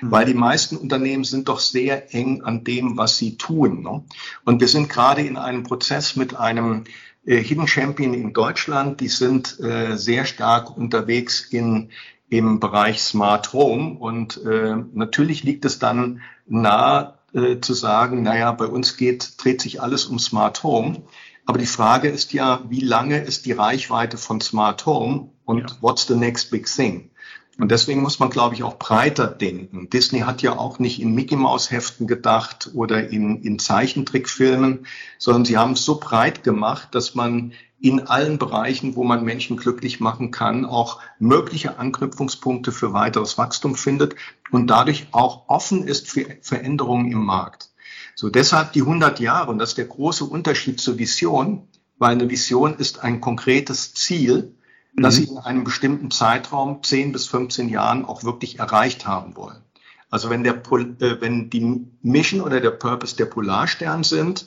Mhm. 0.00 0.10
Weil 0.10 0.24
die 0.24 0.34
meisten 0.34 0.76
Unternehmen 0.76 1.24
sind 1.24 1.48
doch 1.48 1.60
sehr 1.60 2.14
eng 2.14 2.42
an 2.42 2.64
dem, 2.64 2.96
was 2.96 3.18
sie 3.18 3.36
tun. 3.36 3.82
Ne? 3.82 4.04
Und 4.44 4.60
wir 4.60 4.68
sind 4.68 4.88
gerade 4.88 5.22
in 5.22 5.36
einem 5.36 5.64
Prozess 5.64 6.16
mit 6.16 6.34
einem 6.34 6.84
äh, 7.26 7.42
Hidden 7.42 7.68
Champion 7.68 8.14
in 8.14 8.32
Deutschland. 8.32 9.00
Die 9.00 9.08
sind 9.08 9.60
äh, 9.60 9.96
sehr 9.96 10.24
stark 10.24 10.74
unterwegs 10.76 11.40
in 11.40 11.90
im 12.28 12.60
Bereich 12.60 13.02
Smart 13.02 13.52
Home. 13.52 13.98
Und 13.98 14.42
äh, 14.44 14.76
natürlich 14.92 15.44
liegt 15.44 15.64
es 15.64 15.78
dann 15.78 16.22
nahe 16.46 17.15
äh, 17.36 17.60
zu 17.60 17.74
sagen, 17.74 18.22
naja, 18.22 18.50
bei 18.52 18.66
uns 18.66 18.96
geht, 18.96 19.34
dreht 19.36 19.60
sich 19.60 19.82
alles 19.82 20.06
um 20.06 20.18
Smart 20.18 20.62
Home. 20.62 21.02
Aber 21.44 21.58
die 21.58 21.66
Frage 21.66 22.08
ist 22.08 22.32
ja, 22.32 22.64
wie 22.68 22.80
lange 22.80 23.18
ist 23.18 23.46
die 23.46 23.52
Reichweite 23.52 24.16
von 24.16 24.40
Smart 24.40 24.84
Home 24.86 25.30
und 25.44 25.70
ja. 25.70 25.76
what's 25.80 26.06
the 26.06 26.16
next 26.16 26.50
big 26.50 26.66
thing? 26.66 27.10
Und 27.58 27.70
deswegen 27.70 28.02
muss 28.02 28.18
man, 28.18 28.28
glaube 28.28 28.54
ich, 28.54 28.62
auch 28.62 28.78
breiter 28.78 29.26
denken. 29.28 29.88
Disney 29.88 30.20
hat 30.20 30.42
ja 30.42 30.58
auch 30.58 30.78
nicht 30.78 31.00
in 31.00 31.14
Mickey 31.14 31.36
Mouse 31.36 31.70
Heften 31.70 32.06
gedacht 32.06 32.70
oder 32.74 33.08
in, 33.08 33.42
in 33.42 33.58
Zeichentrickfilmen, 33.58 34.86
sondern 35.18 35.46
sie 35.46 35.56
haben 35.56 35.72
es 35.72 35.84
so 35.84 35.98
breit 35.98 36.44
gemacht, 36.44 36.94
dass 36.94 37.14
man 37.14 37.52
in 37.80 38.06
allen 38.06 38.38
Bereichen, 38.38 38.94
wo 38.94 39.04
man 39.04 39.24
Menschen 39.24 39.56
glücklich 39.56 40.00
machen 40.00 40.30
kann, 40.30 40.64
auch 40.64 41.00
mögliche 41.18 41.78
Anknüpfungspunkte 41.78 42.72
für 42.72 42.92
weiteres 42.92 43.38
Wachstum 43.38 43.74
findet 43.74 44.16
und 44.50 44.66
dadurch 44.68 45.06
auch 45.12 45.48
offen 45.48 45.86
ist 45.86 46.08
für 46.08 46.26
Veränderungen 46.42 47.10
im 47.10 47.24
Markt. 47.24 47.70
So 48.14 48.30
deshalb 48.30 48.72
die 48.72 48.80
100 48.80 49.20
Jahre 49.20 49.50
und 49.50 49.58
das 49.58 49.70
ist 49.70 49.78
der 49.78 49.84
große 49.86 50.24
Unterschied 50.24 50.80
zur 50.80 50.98
Vision, 50.98 51.68
weil 51.98 52.12
eine 52.12 52.30
Vision 52.30 52.74
ist 52.74 53.02
ein 53.02 53.20
konkretes 53.20 53.94
Ziel, 53.94 54.54
das 54.96 55.18
mhm. 55.18 55.24
Sie 55.24 55.30
in 55.30 55.38
einem 55.38 55.64
bestimmten 55.64 56.10
Zeitraum, 56.10 56.82
10 56.82 57.12
bis 57.12 57.26
15 57.28 57.68
Jahren, 57.68 58.04
auch 58.04 58.24
wirklich 58.24 58.58
erreicht 58.58 59.06
haben 59.06 59.36
wollen. 59.36 59.62
Also 60.10 60.30
wenn, 60.30 60.44
der, 60.44 60.54
äh, 60.54 61.20
wenn 61.20 61.50
die 61.50 61.86
Mission 62.02 62.40
oder 62.40 62.60
der 62.60 62.70
Purpose 62.70 63.16
der 63.16 63.26
Polarstern 63.26 64.04
sind, 64.04 64.46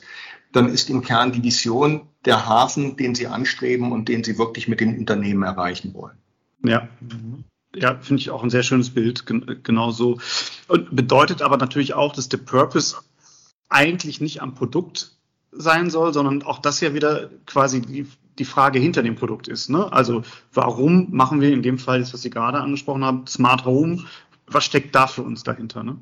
dann 0.52 0.68
ist 0.68 0.90
im 0.90 1.02
Kern 1.02 1.32
die 1.32 1.42
Vision 1.42 2.08
der 2.24 2.46
Hafen, 2.46 2.96
den 2.96 3.14
Sie 3.14 3.26
anstreben 3.26 3.92
und 3.92 4.08
den 4.08 4.24
Sie 4.24 4.38
wirklich 4.38 4.68
mit 4.68 4.80
den 4.80 4.98
Unternehmen 4.98 5.42
erreichen 5.42 5.94
wollen. 5.94 6.16
Ja. 6.64 6.88
Ja, 7.74 7.98
finde 8.00 8.20
ich 8.20 8.30
auch 8.30 8.42
ein 8.42 8.50
sehr 8.50 8.64
schönes 8.64 8.90
Bild, 8.90 9.26
genau 9.26 9.92
so. 9.92 10.18
Und 10.66 10.94
bedeutet 10.94 11.40
aber 11.40 11.56
natürlich 11.56 11.94
auch, 11.94 12.12
dass 12.12 12.28
der 12.28 12.38
Purpose 12.38 12.96
eigentlich 13.68 14.20
nicht 14.20 14.42
am 14.42 14.54
Produkt 14.54 15.12
sein 15.52 15.88
soll, 15.88 16.12
sondern 16.12 16.42
auch 16.42 16.58
das 16.58 16.80
ja 16.80 16.94
wieder 16.94 17.30
quasi 17.46 17.80
die, 17.80 18.06
die 18.40 18.44
Frage 18.44 18.78
hinter 18.78 19.02
dem 19.02 19.14
Produkt 19.14 19.46
ist. 19.46 19.68
Ne? 19.68 19.92
Also 19.92 20.22
warum 20.52 21.08
machen 21.10 21.40
wir 21.40 21.52
in 21.52 21.62
dem 21.62 21.78
Fall, 21.78 22.00
was 22.00 22.22
Sie 22.22 22.30
gerade 22.30 22.58
angesprochen 22.58 23.04
haben, 23.04 23.26
Smart 23.26 23.64
Home 23.64 24.04
was 24.52 24.64
steckt 24.64 24.94
da 24.94 25.06
für 25.06 25.22
uns 25.22 25.42
dahinter? 25.42 25.82
Ne? 25.82 25.98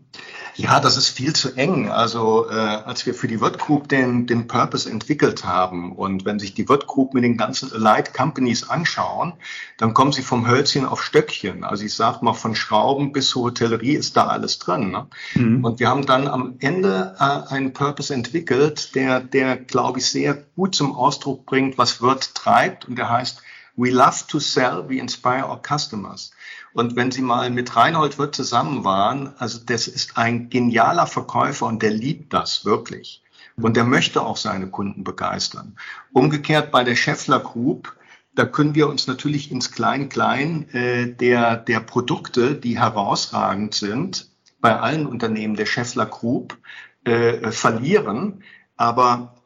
Ja, 0.57 0.81
das 0.81 0.97
ist 0.97 1.09
viel 1.09 1.35
zu 1.35 1.55
eng. 1.55 1.91
Also 1.91 2.49
äh, 2.51 2.55
als 2.55 3.07
wir 3.07 3.15
für 3.15 3.29
die 3.29 3.41
Wirt 3.41 3.59
Group 3.59 3.89
den, 3.89 4.27
den 4.27 4.49
Purpose 4.49 4.91
entwickelt 4.91 5.45
haben 5.45 5.93
und 5.93 6.25
wenn 6.25 6.39
sich 6.39 6.55
die 6.55 6.69
Wirt 6.69 6.87
Group 6.87 7.15
mit 7.15 7.25
den 7.25 7.37
ganzen 7.37 7.71
Light 7.71 8.15
Companies 8.15 8.69
anschauen, 8.69 9.35
dann 9.77 9.95
kommen 9.95 10.13
sie 10.13 10.23
vom 10.23 10.49
Hölzchen 10.49 10.85
auf 10.85 11.03
Stöckchen. 11.03 11.65
Also 11.65 11.85
ich 11.85 11.95
sage 11.95 12.25
mal, 12.25 12.33
von 12.33 12.55
Schrauben 12.55 13.13
bis 13.13 13.29
zur 13.31 13.45
Hotellerie 13.45 13.95
ist 13.95 14.17
da 14.17 14.27
alles 14.27 14.59
drin. 14.59 14.91
Ne? 14.91 15.07
Mhm. 15.35 15.65
Und 15.65 15.81
wir 15.81 15.89
haben 15.89 16.07
dann 16.07 16.27
am 16.27 16.57
Ende 16.61 17.15
äh, 17.19 17.53
einen 17.53 17.73
Purpose 17.73 18.13
entwickelt, 18.13 18.95
der, 18.95 19.21
der 19.21 19.57
glaube 19.57 19.99
ich, 19.99 20.07
sehr 20.07 20.35
gut 20.57 20.75
zum 20.75 20.95
Ausdruck 20.95 21.47
bringt, 21.47 21.79
was 21.79 22.01
Wirt 22.03 22.35
treibt. 22.35 22.87
Und 22.87 22.97
der 22.97 23.11
heißt, 23.11 23.43
We 23.79 23.91
love 23.91 24.27
to 24.27 24.41
sell, 24.41 24.89
we 24.89 24.99
inspire 24.99 25.49
our 25.49 25.63
customers. 25.63 26.33
Und 26.73 26.97
wenn 26.97 27.13
Sie 27.13 27.23
mal 27.23 27.49
mit 27.49 27.77
Reinhold 27.77 28.19
Wirth 28.19 28.35
zusammen 28.35 28.83
waren, 28.83 29.33
also 29.39 29.61
das 29.65 29.87
ist 29.87 30.19
ein 30.19 30.51
genialer 30.51 31.07
Verkäufer 31.07 31.67
und 31.67 31.81
der 31.81 31.93
liebt 31.93 32.33
das 32.33 32.65
wirklich. 32.65 33.23
Und 33.57 33.77
der 33.77 33.85
möchte 33.85 34.23
auch 34.23 34.37
seine 34.37 34.67
Kunden 34.67 35.05
begeistern. 35.05 35.77
Umgekehrt 36.13 36.73
bei 36.73 36.83
der 36.83 36.97
Scheffler 36.97 37.39
Group, 37.39 37.97
da 38.35 38.47
können 38.47 38.75
wir 38.75 38.89
uns 38.89 39.07
natürlich 39.07 39.53
ins 39.53 39.71
Klein-Klein 39.71 40.69
äh, 40.71 41.07
der, 41.07 41.57
der 41.57 41.79
Produkte, 41.79 42.57
die 42.57 42.81
herausragend 42.81 43.75
sind, 43.75 44.29
bei 44.61 44.77
allen 44.77 45.07
Unternehmen 45.07 45.55
der 45.55 45.67
Scheffler 45.67 46.07
Group 46.07 46.59
äh, 47.05 47.53
verlieren. 47.53 48.43
Aber 48.77 49.38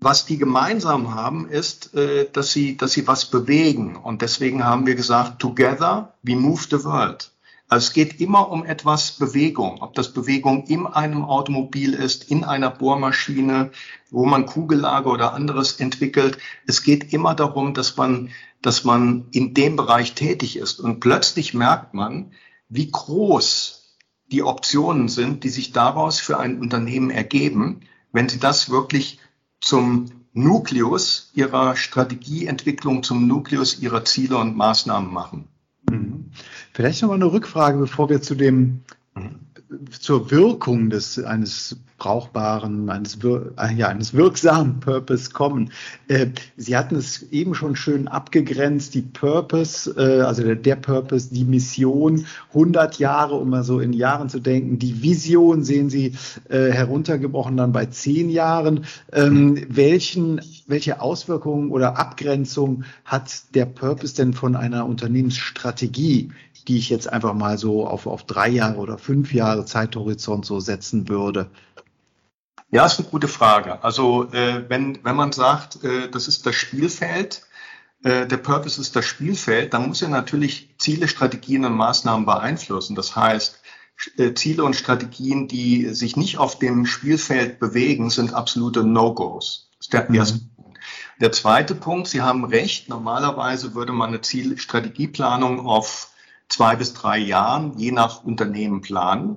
was 0.00 0.26
die 0.26 0.38
gemeinsam 0.38 1.14
haben, 1.14 1.48
ist, 1.48 1.94
äh, 1.94 2.28
dass 2.32 2.52
sie, 2.52 2.76
dass 2.76 2.92
sie 2.92 3.06
was 3.06 3.26
bewegen. 3.26 3.96
Und 3.96 4.22
deswegen 4.22 4.64
haben 4.64 4.86
wir 4.86 4.94
gesagt, 4.94 5.40
together 5.40 6.14
we 6.22 6.36
move 6.36 6.62
the 6.70 6.84
world. 6.84 7.30
Also 7.70 7.88
es 7.88 7.92
geht 7.92 8.18
immer 8.20 8.50
um 8.50 8.64
etwas 8.64 9.12
Bewegung, 9.12 9.82
ob 9.82 9.94
das 9.94 10.14
Bewegung 10.14 10.64
in 10.68 10.86
einem 10.86 11.24
Automobil 11.24 11.92
ist, 11.92 12.30
in 12.30 12.44
einer 12.44 12.70
Bohrmaschine, 12.70 13.72
wo 14.10 14.24
man 14.24 14.46
Kugellager 14.46 15.12
oder 15.12 15.34
anderes 15.34 15.78
entwickelt. 15.78 16.38
Es 16.66 16.82
geht 16.82 17.12
immer 17.12 17.34
darum, 17.34 17.74
dass 17.74 17.96
man, 17.98 18.30
dass 18.62 18.84
man 18.84 19.26
in 19.32 19.52
dem 19.52 19.76
Bereich 19.76 20.14
tätig 20.14 20.56
ist. 20.56 20.80
Und 20.80 21.00
plötzlich 21.00 21.52
merkt 21.52 21.92
man, 21.92 22.32
wie 22.70 22.90
groß 22.90 23.96
die 24.32 24.42
Optionen 24.42 25.08
sind, 25.08 25.44
die 25.44 25.50
sich 25.50 25.72
daraus 25.72 26.20
für 26.20 26.38
ein 26.38 26.60
Unternehmen 26.60 27.10
ergeben, 27.10 27.80
wenn 28.12 28.30
sie 28.30 28.38
das 28.38 28.70
wirklich 28.70 29.18
zum 29.60 30.06
Nukleus 30.32 31.30
ihrer 31.34 31.76
Strategieentwicklung, 31.76 33.02
zum 33.02 33.26
Nukleus 33.26 33.80
ihrer 33.80 34.04
Ziele 34.04 34.36
und 34.36 34.56
Maßnahmen 34.56 35.12
machen. 35.12 35.48
Mhm. 35.90 36.30
Vielleicht 36.72 37.02
noch 37.02 37.08
mal 37.08 37.16
eine 37.16 37.32
Rückfrage, 37.32 37.78
bevor 37.78 38.08
wir 38.08 38.22
zu 38.22 38.34
dem 38.34 38.82
zur 39.90 40.30
Wirkung 40.30 40.90
des 40.90 41.18
eines 41.22 41.76
brauchbaren, 41.98 42.88
eines, 42.88 43.18
äh, 43.24 43.74
ja, 43.74 43.88
eines 43.88 44.14
wirksamen 44.14 44.80
Purpose 44.80 45.30
kommen. 45.30 45.72
Äh, 46.06 46.28
Sie 46.56 46.76
hatten 46.76 46.94
es 46.94 47.24
eben 47.32 47.54
schon 47.54 47.74
schön 47.74 48.06
abgegrenzt, 48.06 48.94
die 48.94 49.02
Purpose, 49.02 49.90
äh, 49.96 50.22
also 50.22 50.54
der, 50.54 50.76
Purpose, 50.76 51.34
die 51.34 51.44
Mission, 51.44 52.24
100 52.50 53.00
Jahre, 53.00 53.34
um 53.34 53.50
mal 53.50 53.64
so 53.64 53.80
in 53.80 53.92
Jahren 53.92 54.28
zu 54.28 54.38
denken. 54.38 54.78
Die 54.78 55.02
Vision 55.02 55.64
sehen 55.64 55.90
Sie 55.90 56.12
heruntergebrochen 56.48 57.56
dann 57.56 57.72
bei 57.72 57.86
10 57.86 58.30
Jahren. 58.30 58.84
Ähm, 59.12 59.66
welchen, 59.68 60.40
welche 60.66 61.00
Auswirkungen 61.00 61.70
oder 61.70 61.98
Abgrenzung 61.98 62.84
hat 63.04 63.54
der 63.54 63.66
Purpose 63.66 64.14
denn 64.14 64.32
von 64.32 64.54
einer 64.54 64.86
Unternehmensstrategie? 64.86 66.30
Die 66.68 66.78
ich 66.78 66.90
jetzt 66.90 67.10
einfach 67.10 67.34
mal 67.34 67.58
so 67.58 67.86
auf, 67.86 68.06
auf 68.06 68.24
drei 68.24 68.48
Jahre 68.48 68.78
oder 68.78 68.98
fünf 68.98 69.32
Jahre 69.32 69.64
Zeithorizont 69.64 70.44
so 70.46 70.60
setzen 70.60 71.08
würde? 71.08 71.50
Ja, 72.70 72.84
ist 72.84 72.98
eine 72.98 73.08
gute 73.08 73.28
Frage. 73.28 73.82
Also 73.82 74.30
äh, 74.32 74.68
wenn, 74.68 74.98
wenn 75.02 75.16
man 75.16 75.32
sagt, 75.32 75.82
äh, 75.82 76.10
das 76.10 76.28
ist 76.28 76.44
das 76.44 76.54
Spielfeld, 76.54 77.42
äh, 78.04 78.26
der 78.26 78.36
Purpose 78.36 78.80
ist 78.80 78.94
das 78.94 79.06
Spielfeld, 79.06 79.72
dann 79.72 79.88
muss 79.88 80.02
er 80.02 80.08
natürlich 80.08 80.74
Ziele, 80.78 81.08
Strategien 81.08 81.64
und 81.64 81.72
Maßnahmen 81.72 82.26
beeinflussen. 82.26 82.94
Das 82.94 83.16
heißt, 83.16 83.60
äh, 84.18 84.34
Ziele 84.34 84.64
und 84.64 84.76
Strategien, 84.76 85.48
die 85.48 85.86
sich 85.94 86.16
nicht 86.16 86.38
auf 86.38 86.58
dem 86.58 86.84
Spielfeld 86.84 87.58
bewegen, 87.58 88.10
sind 88.10 88.34
absolute 88.34 88.84
No-Gos. 88.84 89.70
Das 89.78 89.86
ist 89.86 89.92
der 89.92 90.08
mhm. 90.08 90.14
erste 90.14 90.38
Punkt. 90.38 90.78
Der 91.20 91.32
zweite 91.32 91.74
Punkt, 91.74 92.06
Sie 92.06 92.20
haben 92.20 92.44
recht, 92.44 92.88
normalerweise 92.88 93.74
würde 93.74 93.92
man 93.92 94.10
eine 94.10 94.20
Zielstrategieplanung 94.20 95.66
auf 95.66 96.10
zwei 96.48 96.76
bis 96.76 96.94
drei 96.94 97.18
Jahren, 97.18 97.78
je 97.78 97.92
nach 97.92 98.24
Unternehmen 98.24 98.80
planen. 98.80 99.36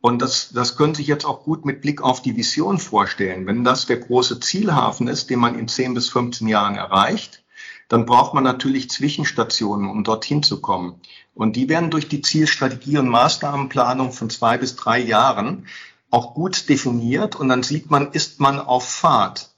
Und 0.00 0.20
das, 0.20 0.50
das 0.52 0.76
können 0.76 0.94
Sie 0.94 1.02
sich 1.02 1.08
jetzt 1.08 1.24
auch 1.24 1.44
gut 1.44 1.64
mit 1.64 1.80
Blick 1.80 2.02
auf 2.02 2.20
die 2.20 2.36
Vision 2.36 2.78
vorstellen. 2.78 3.46
Wenn 3.46 3.64
das 3.64 3.86
der 3.86 3.96
große 3.96 4.38
Zielhafen 4.40 5.08
ist, 5.08 5.30
den 5.30 5.40
man 5.40 5.58
in 5.58 5.66
10 5.66 5.94
bis 5.94 6.10
15 6.10 6.46
Jahren 6.46 6.76
erreicht, 6.76 7.42
dann 7.88 8.06
braucht 8.06 8.34
man 8.34 8.44
natürlich 8.44 8.90
Zwischenstationen, 8.90 9.88
um 9.88 10.04
dorthin 10.04 10.42
zu 10.42 10.60
kommen. 10.60 11.00
Und 11.34 11.56
die 11.56 11.68
werden 11.68 11.90
durch 11.90 12.08
die 12.08 12.22
Zielstrategie 12.22 12.98
und 12.98 13.08
Maßnahmenplanung 13.08 14.12
von 14.12 14.30
zwei 14.30 14.58
bis 14.58 14.76
drei 14.76 14.98
Jahren 14.98 15.66
auch 16.10 16.34
gut 16.34 16.68
definiert. 16.68 17.36
Und 17.36 17.48
dann 17.48 17.62
sieht 17.62 17.90
man, 17.90 18.12
ist 18.12 18.40
man 18.40 18.60
auf 18.60 18.88
Fahrt 18.88 19.54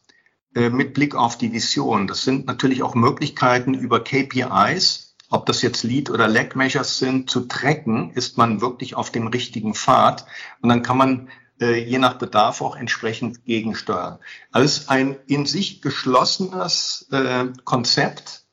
äh, 0.55 0.71
mit 0.71 0.95
Blick 0.95 1.15
auf 1.15 1.37
die 1.37 1.53
Vision. 1.53 2.07
Das 2.07 2.23
sind 2.23 2.47
natürlich 2.47 2.83
auch 2.83 2.95
Möglichkeiten 2.95 3.75
über 3.75 4.03
KPIs, 4.03 5.06
ob 5.31 5.47
das 5.47 5.63
jetzt 5.63 5.83
Lead 5.83 6.11
oder 6.11 6.29
Lag 6.29 6.55
Measures 6.55 6.99
sind, 6.99 7.31
zu 7.31 7.43
tracken, 7.43 8.11
ist 8.13 8.39
man 8.39 8.61
wirklich 8.61 8.95
auf 8.95 9.11
dem 9.11 9.27
richtigen 9.27 9.75
Pfad. 9.75 10.27
Und 10.61 10.69
dann 10.69 10.83
kann 10.83 10.97
man 10.97 11.29
äh, 11.61 11.83
je 11.83 11.99
nach 11.99 12.15
Bedarf 12.15 12.61
auch 12.61 12.77
entsprechend 12.77 13.45
gegensteuern. 13.45 14.19
Alles 14.53 14.89
ein 14.89 15.17
in 15.27 15.47
sich 15.47 15.83
geschlossenes 15.83 17.09
äh, 17.11 17.47
Konzept. 17.65 18.45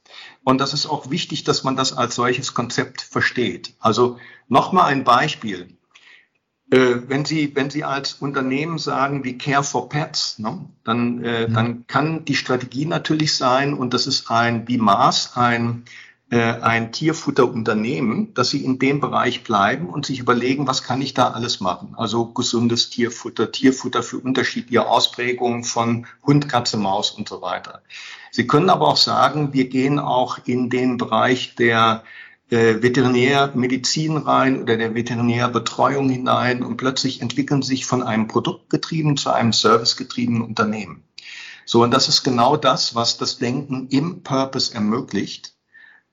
Und 0.44 0.60
das 0.60 0.74
ist 0.74 0.86
auch 0.86 1.10
wichtig, 1.10 1.44
dass 1.44 1.64
man 1.64 1.76
das 1.76 1.94
als 1.94 2.16
solches 2.16 2.54
Konzept 2.54 3.02
versteht. 3.02 3.74
Also 3.80 4.18
nochmal 4.48 4.92
ein 4.92 5.04
Beispiel. 5.04 5.78
Äh, 6.72 7.08
wenn 7.08 7.24
Sie, 7.24 7.56
wenn 7.56 7.70
Sie 7.70 7.84
als 7.84 8.14
Unternehmen 8.14 8.78
sagen, 8.78 9.24
wie 9.24 9.38
Care 9.38 9.64
for 9.64 9.90
Pets, 9.90 10.40
ne, 10.40 10.66
dann, 10.84 11.24
äh, 11.24 11.48
mhm. 11.48 11.54
dann 11.54 11.88
kann 11.88 12.26
die 12.26 12.36
Strategie 12.36 12.86
natürlich 12.86 13.36
sein, 13.36 13.74
und 13.74 13.94
das 13.94 14.08
ist 14.08 14.32
ein 14.32 14.66
BIMAS, 14.66 15.38
ein 15.38 15.84
ein 16.40 16.92
Tierfutterunternehmen, 16.92 18.34
dass 18.34 18.50
sie 18.50 18.64
in 18.64 18.80
dem 18.80 19.00
Bereich 19.00 19.44
bleiben 19.44 19.90
und 19.90 20.06
sich 20.06 20.20
überlegen, 20.20 20.68
was 20.68 20.84
kann 20.84 21.02
ich 21.02 21.14
da 21.14 21.32
alles 21.32 21.60
machen? 21.60 21.96
Also 21.98 22.28
gesundes 22.28 22.90
Tierfutter, 22.90 23.52
Tierfutter 23.52 24.04
für 24.04 24.18
unterschiedliche 24.18 24.88
Ausprägungen 24.88 25.64
von 25.64 26.08
Hund, 26.26 26.48
Katze, 26.50 26.78
Maus 26.78 27.12
und 27.12 27.28
so 27.28 27.42
weiter. 27.42 27.82
Sie 28.32 28.48
können 28.48 28.70
aber 28.70 28.88
auch 28.88 28.98
sagen, 28.98 29.54
wir 29.54 29.70
gehen 29.70 30.00
auch 30.00 30.40
in 30.46 30.70
den 30.70 30.98
Bereich 30.98 31.56
der 31.56 32.04
äh, 32.50 32.82
Veterinärmedizin 32.82 34.18
rein 34.18 34.62
oder 34.62 34.78
der 34.78 34.96
Veterinärbetreuung 34.96 36.10
hinein 36.10 36.64
und 36.64 36.78
plötzlich 36.78 37.22
entwickeln 37.22 37.62
sich 37.62 37.86
von 37.86 38.04
einem 38.04 38.28
produktgetriebenen 38.28 39.18
zu 39.18 39.32
einem 39.32 39.54
servicegetriebenen 39.54 40.42
Unternehmen. 40.42 41.04
So, 41.66 41.84
und 41.84 41.92
das 41.92 42.10
ist 42.10 42.24
genau 42.24 42.58
das, 42.58 42.96
was 42.96 43.18
das 43.18 43.38
Denken 43.38 43.88
im 43.90 44.24
Purpose 44.24 44.74
ermöglicht. 44.74 45.53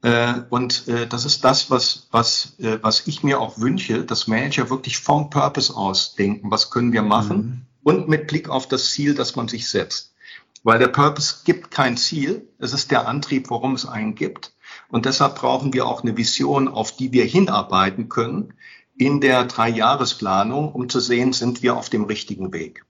Äh, 0.02 0.34
und 0.48 0.88
äh, 0.88 1.06
das 1.06 1.24
ist 1.24 1.44
das, 1.44 1.70
was, 1.70 2.08
was, 2.10 2.58
äh, 2.58 2.78
was 2.80 3.06
ich 3.06 3.22
mir 3.22 3.40
auch 3.40 3.58
wünsche, 3.58 4.04
dass 4.04 4.26
Manager 4.26 4.70
wirklich 4.70 4.98
vom 4.98 5.28
Purpose 5.28 5.74
aus 5.74 6.14
denken, 6.14 6.50
was 6.50 6.70
können 6.70 6.92
wir 6.92 7.02
machen 7.02 7.36
mhm. 7.36 7.66
und 7.82 8.08
mit 8.08 8.26
Blick 8.26 8.48
auf 8.48 8.66
das 8.66 8.92
Ziel, 8.92 9.14
das 9.14 9.36
man 9.36 9.48
sich 9.48 9.68
setzt. 9.68 10.14
Weil 10.62 10.78
der 10.78 10.88
Purpose 10.88 11.42
gibt 11.44 11.70
kein 11.70 11.96
Ziel, 11.96 12.48
es 12.58 12.72
ist 12.72 12.90
der 12.90 13.08
Antrieb, 13.08 13.50
warum 13.50 13.74
es 13.74 13.86
einen 13.86 14.14
gibt. 14.14 14.52
Und 14.88 15.06
deshalb 15.06 15.36
brauchen 15.36 15.72
wir 15.72 15.86
auch 15.86 16.02
eine 16.02 16.16
Vision, 16.16 16.68
auf 16.68 16.96
die 16.96 17.12
wir 17.12 17.24
hinarbeiten 17.24 18.08
können 18.08 18.54
in 18.96 19.20
der 19.20 19.44
Dreijahresplanung, 19.44 20.72
um 20.72 20.88
zu 20.88 21.00
sehen, 21.00 21.32
sind 21.32 21.62
wir 21.62 21.76
auf 21.76 21.88
dem 21.88 22.04
richtigen 22.04 22.52
Weg. 22.52 22.84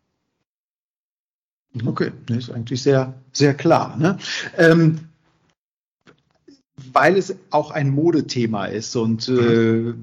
Okay, 1.87 2.13
das 2.27 2.39
ist 2.39 2.51
eigentlich 2.51 2.83
sehr, 2.83 3.15
sehr 3.33 3.55
klar. 3.55 3.97
Ne? 3.97 4.19
Ähm, 4.57 5.10
weil 6.93 7.17
es 7.17 7.35
auch 7.51 7.71
ein 7.71 7.91
Modethema 7.91 8.67
ist 8.67 8.97
und 8.97 9.29
äh, 9.29 9.95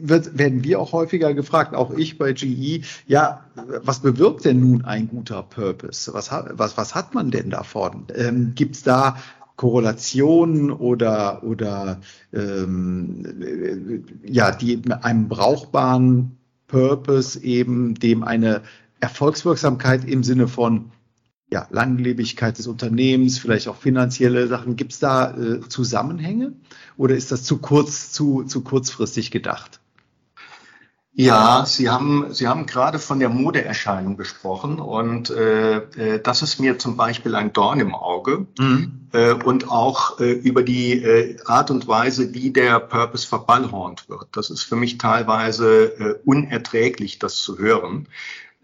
wird, 0.00 0.38
werden 0.38 0.64
wir 0.64 0.80
auch 0.80 0.92
häufiger 0.92 1.34
gefragt, 1.34 1.74
auch 1.74 1.92
ich 1.92 2.18
bei 2.18 2.32
GE, 2.32 2.82
ja, 3.06 3.44
was 3.54 4.00
bewirkt 4.00 4.44
denn 4.44 4.60
nun 4.60 4.84
ein 4.84 5.08
guter 5.08 5.42
Purpose? 5.42 6.12
Was, 6.12 6.30
was, 6.30 6.76
was 6.76 6.94
hat 6.94 7.14
man 7.14 7.30
denn 7.30 7.50
davon? 7.50 8.06
Ähm, 8.14 8.52
Gibt 8.54 8.76
es 8.76 8.82
da 8.82 9.16
Korrelationen 9.56 10.70
oder, 10.70 11.44
oder 11.44 12.00
ähm, 12.32 14.04
ja, 14.24 14.50
die 14.50 14.82
einem 15.02 15.28
brauchbaren 15.28 16.36
Purpose 16.66 17.40
eben, 17.40 17.94
dem 17.94 18.24
eine 18.24 18.62
Erfolgswirksamkeit 19.00 20.04
im 20.08 20.24
Sinne 20.24 20.48
von 20.48 20.90
ja, 21.54 21.68
Langlebigkeit 21.70 22.58
des 22.58 22.66
Unternehmens, 22.66 23.38
vielleicht 23.38 23.68
auch 23.68 23.76
finanzielle 23.76 24.48
Sachen. 24.48 24.74
Gibt 24.74 24.92
es 24.92 24.98
da 24.98 25.30
äh, 25.30 25.60
Zusammenhänge 25.68 26.52
oder 26.96 27.14
ist 27.14 27.30
das 27.30 27.44
zu 27.44 27.58
kurz, 27.58 28.10
zu, 28.10 28.42
zu 28.42 28.62
kurzfristig 28.62 29.30
gedacht? 29.30 29.78
Ja, 31.16 31.64
Sie 31.64 31.88
haben, 31.88 32.34
Sie 32.34 32.48
haben 32.48 32.66
gerade 32.66 32.98
von 32.98 33.20
der 33.20 33.28
Modeerscheinung 33.28 34.16
gesprochen 34.16 34.80
und 34.80 35.30
äh, 35.30 35.76
äh, 35.76 36.20
das 36.20 36.42
ist 36.42 36.58
mir 36.58 36.76
zum 36.80 36.96
Beispiel 36.96 37.36
ein 37.36 37.52
Dorn 37.52 37.78
im 37.78 37.94
Auge 37.94 38.48
mhm. 38.58 39.06
äh, 39.12 39.34
und 39.34 39.70
auch 39.70 40.18
äh, 40.18 40.32
über 40.32 40.64
die 40.64 41.04
äh, 41.04 41.36
Art 41.44 41.70
und 41.70 41.86
Weise, 41.86 42.34
wie 42.34 42.50
der 42.50 42.80
Purpose 42.80 43.28
verballhornt 43.28 44.08
wird. 44.08 44.26
Das 44.32 44.50
ist 44.50 44.64
für 44.64 44.74
mich 44.74 44.98
teilweise 44.98 45.84
äh, 45.84 46.14
unerträglich, 46.24 47.20
das 47.20 47.36
zu 47.36 47.58
hören 47.58 48.08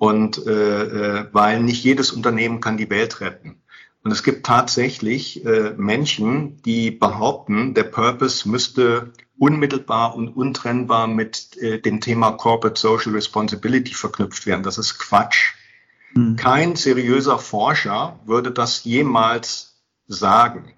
und 0.00 0.46
äh, 0.46 0.82
äh, 1.18 1.26
weil 1.32 1.62
nicht 1.62 1.84
jedes 1.84 2.10
Unternehmen 2.10 2.62
kann 2.62 2.78
die 2.78 2.88
Welt 2.88 3.20
retten. 3.20 3.60
Und 4.02 4.12
es 4.12 4.22
gibt 4.22 4.46
tatsächlich 4.46 5.44
äh, 5.44 5.74
Menschen, 5.76 6.62
die 6.62 6.90
behaupten, 6.90 7.74
der 7.74 7.82
Purpose 7.82 8.48
müsste 8.48 9.12
unmittelbar 9.38 10.16
und 10.16 10.28
untrennbar 10.28 11.06
mit 11.06 11.54
äh, 11.58 11.82
dem 11.82 12.00
Thema 12.00 12.30
Corporate 12.30 12.80
Social 12.80 13.12
Responsibility 13.12 13.92
verknüpft 13.92 14.46
werden. 14.46 14.62
Das 14.62 14.78
ist 14.78 14.98
Quatsch. 14.98 15.52
Mhm. 16.14 16.36
Kein 16.36 16.76
seriöser 16.76 17.38
Forscher 17.38 18.20
würde 18.24 18.52
das 18.52 18.84
jemals 18.84 19.82
sagen, 20.06 20.72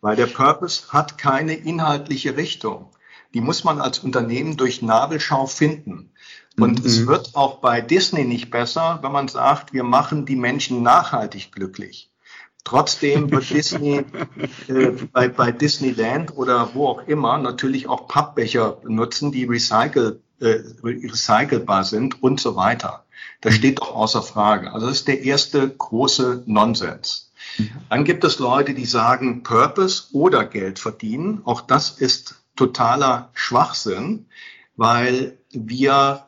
weil 0.00 0.16
der 0.16 0.26
Purpose 0.26 0.88
hat 0.88 1.16
keine 1.16 1.54
inhaltliche 1.54 2.36
Richtung. 2.36 2.90
Die 3.34 3.40
muss 3.40 3.62
man 3.62 3.80
als 3.80 4.00
Unternehmen 4.00 4.56
durch 4.56 4.82
Nabelschau 4.82 5.46
finden. 5.46 6.10
Und 6.58 6.80
mhm. 6.80 6.86
es 6.86 7.06
wird 7.06 7.34
auch 7.34 7.58
bei 7.58 7.80
Disney 7.80 8.24
nicht 8.24 8.50
besser, 8.50 9.00
wenn 9.02 9.12
man 9.12 9.28
sagt, 9.28 9.72
wir 9.72 9.84
machen 9.84 10.24
die 10.26 10.36
Menschen 10.36 10.82
nachhaltig 10.82 11.52
glücklich. 11.52 12.10
Trotzdem 12.62 13.30
wird 13.30 13.50
Disney 13.50 14.04
äh, 14.68 14.92
bei, 15.12 15.28
bei 15.28 15.52
Disneyland 15.52 16.36
oder 16.36 16.70
wo 16.74 16.88
auch 16.88 17.06
immer 17.06 17.38
natürlich 17.38 17.88
auch 17.88 18.08
Pappbecher 18.08 18.72
benutzen, 18.72 19.32
die 19.32 19.44
recycle, 19.44 20.20
äh, 20.40 20.60
recycelbar 20.82 21.84
sind 21.84 22.22
und 22.22 22.40
so 22.40 22.56
weiter. 22.56 23.04
Das 23.40 23.54
mhm. 23.54 23.58
steht 23.58 23.80
doch 23.80 23.94
außer 23.94 24.22
Frage. 24.22 24.72
Also 24.72 24.86
das 24.86 24.98
ist 24.98 25.08
der 25.08 25.22
erste 25.22 25.68
große 25.68 26.44
Nonsens. 26.46 27.32
Mhm. 27.58 27.70
Dann 27.90 28.04
gibt 28.04 28.24
es 28.24 28.38
Leute, 28.38 28.74
die 28.74 28.86
sagen 28.86 29.42
Purpose 29.42 30.04
oder 30.12 30.44
Geld 30.44 30.78
verdienen. 30.78 31.42
Auch 31.44 31.60
das 31.60 31.90
ist 31.90 32.36
totaler 32.56 33.30
Schwachsinn, 33.34 34.26
weil 34.76 35.36
wir 35.50 36.24